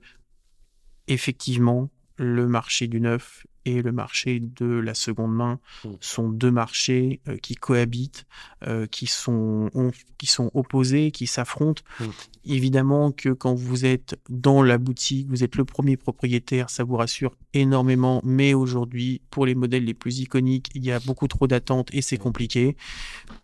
[1.08, 5.88] effectivement, le marché du neuf et le marché de la seconde main Mm.
[6.00, 8.24] sont deux marchés euh, qui cohabitent,
[8.66, 11.82] euh, qui sont on- qui sont opposés, qui s'affrontent.
[12.00, 12.04] Mm.
[12.46, 16.96] Évidemment que quand vous êtes dans la boutique, vous êtes le premier propriétaire, ça vous
[16.96, 18.20] rassure énormément.
[18.24, 22.02] Mais aujourd'hui, pour les modèles les plus iconiques, il y a beaucoup trop d'attentes et
[22.02, 22.76] c'est compliqué.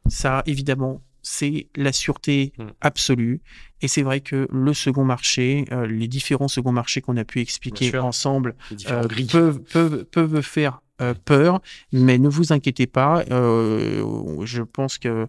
[0.06, 2.64] Ça, évidemment, c'est la sûreté Mm.
[2.80, 3.40] absolue.
[3.80, 7.40] Et c'est vrai que le second marché, euh, les différents seconds marchés qu'on a pu
[7.40, 8.54] expliquer ensemble,
[8.90, 11.60] euh, peuvent, peuvent, peuvent faire euh, peur,
[11.92, 13.24] mais ne vous inquiétez pas.
[13.28, 15.26] je pense que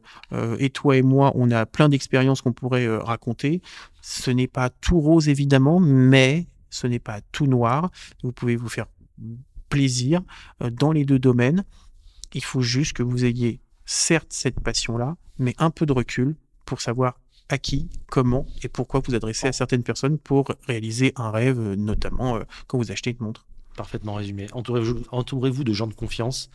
[0.59, 3.61] et toi et moi, on a plein d'expériences qu'on pourrait raconter.
[4.01, 7.91] Ce n'est pas tout rose évidemment, mais ce n'est pas tout noir.
[8.23, 8.87] Vous pouvez vous faire
[9.69, 10.21] plaisir
[10.59, 11.63] dans les deux domaines.
[12.35, 16.81] Il faut juste que vous ayez certes cette passion-là, mais un peu de recul pour
[16.81, 17.19] savoir
[17.49, 22.37] à qui, comment et pourquoi vous adresser à certaines personnes pour réaliser un rêve, notamment
[22.37, 23.45] euh, quand vous achetez une montre.
[23.75, 24.45] Parfaitement résumé.
[24.53, 26.51] Entourez-vous entourez-vous de gens de confiance.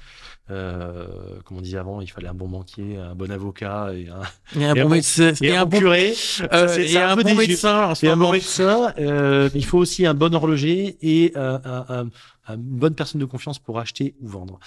[0.51, 1.09] Euh,
[1.45, 4.23] comme on disait avant, il fallait un bon banquier, un bon avocat et un,
[4.59, 6.15] Et un Et un bon médecin, et et un un bon curé.
[6.53, 8.95] euh, et un bon médecin en ce Et un bon médecin.
[8.99, 12.09] Euh, il faut aussi un bon horloger et euh, un-
[12.55, 14.59] une bonne personne de confiance pour acheter ou vendre.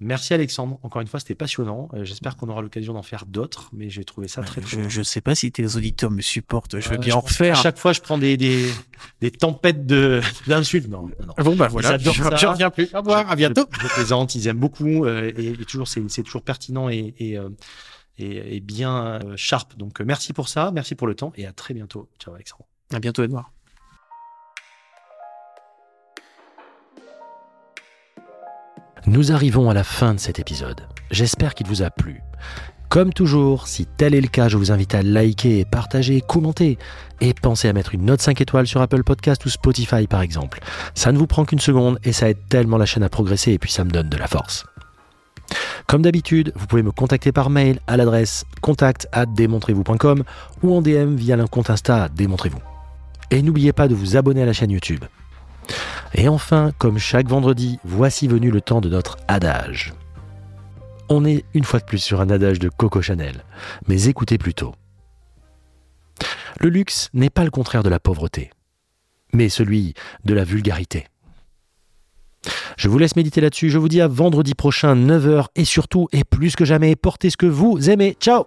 [0.00, 0.78] Merci Alexandre.
[0.82, 1.88] Encore une fois, c'était passionnant.
[1.94, 4.88] Euh, J'espère qu'on aura l'occasion d'en faire d'autres, mais j'ai trouvé ça très très Je,
[4.88, 6.78] je sais pas si tes auditeurs me supportent.
[6.80, 7.58] Je veux Ouais, bien en refaire.
[7.58, 8.70] À chaque fois, je prends des, des,
[9.20, 10.88] des tempêtes de- d'insultes.
[10.88, 11.34] Non, non.
[11.44, 12.88] Bon bah voilà, je, je reviens plus.
[12.94, 13.66] Au revoir, à bientôt.
[13.72, 17.14] Je, je plaisante, ils aiment beaucoup euh, et, et toujours c'est c'est toujours pertinent et,
[17.18, 17.48] et, euh,
[18.18, 19.76] et- et bien euh, sharp.
[19.76, 22.08] Donc euh, merci pour ça, merci pour le temps et à très bientôt.
[22.18, 22.66] Ciao Alexandre.
[22.92, 23.52] À bientôt, Edouard.
[29.08, 30.82] Nous arrivons à la fin de cet épisode.
[31.10, 32.20] J'espère qu'il vous a plu.
[32.90, 36.76] Comme toujours, si tel est le cas, je vous invite à liker, partager, commenter
[37.22, 40.60] et pensez à mettre une note 5 étoiles sur Apple Podcast ou Spotify par exemple.
[40.94, 43.58] Ça ne vous prend qu'une seconde et ça aide tellement la chaîne à progresser et
[43.58, 44.66] puis ça me donne de la force.
[45.86, 50.22] Comme d'habitude, vous pouvez me contacter par mail à l'adresse contact at démontrez-vous.com
[50.62, 52.60] ou en DM via le compte Insta démontrez-vous.
[53.30, 55.06] Et n'oubliez pas de vous abonner à la chaîne YouTube.
[56.14, 59.94] Et enfin, comme chaque vendredi, voici venu le temps de notre adage.
[61.08, 63.44] On est une fois de plus sur un adage de Coco Chanel,
[63.86, 64.74] mais écoutez plutôt.
[66.60, 68.50] Le luxe n'est pas le contraire de la pauvreté,
[69.32, 69.94] mais celui
[70.24, 71.06] de la vulgarité.
[72.76, 76.24] Je vous laisse méditer là-dessus, je vous dis à vendredi prochain 9h et surtout et
[76.24, 78.16] plus que jamais portez ce que vous aimez.
[78.20, 78.46] Ciao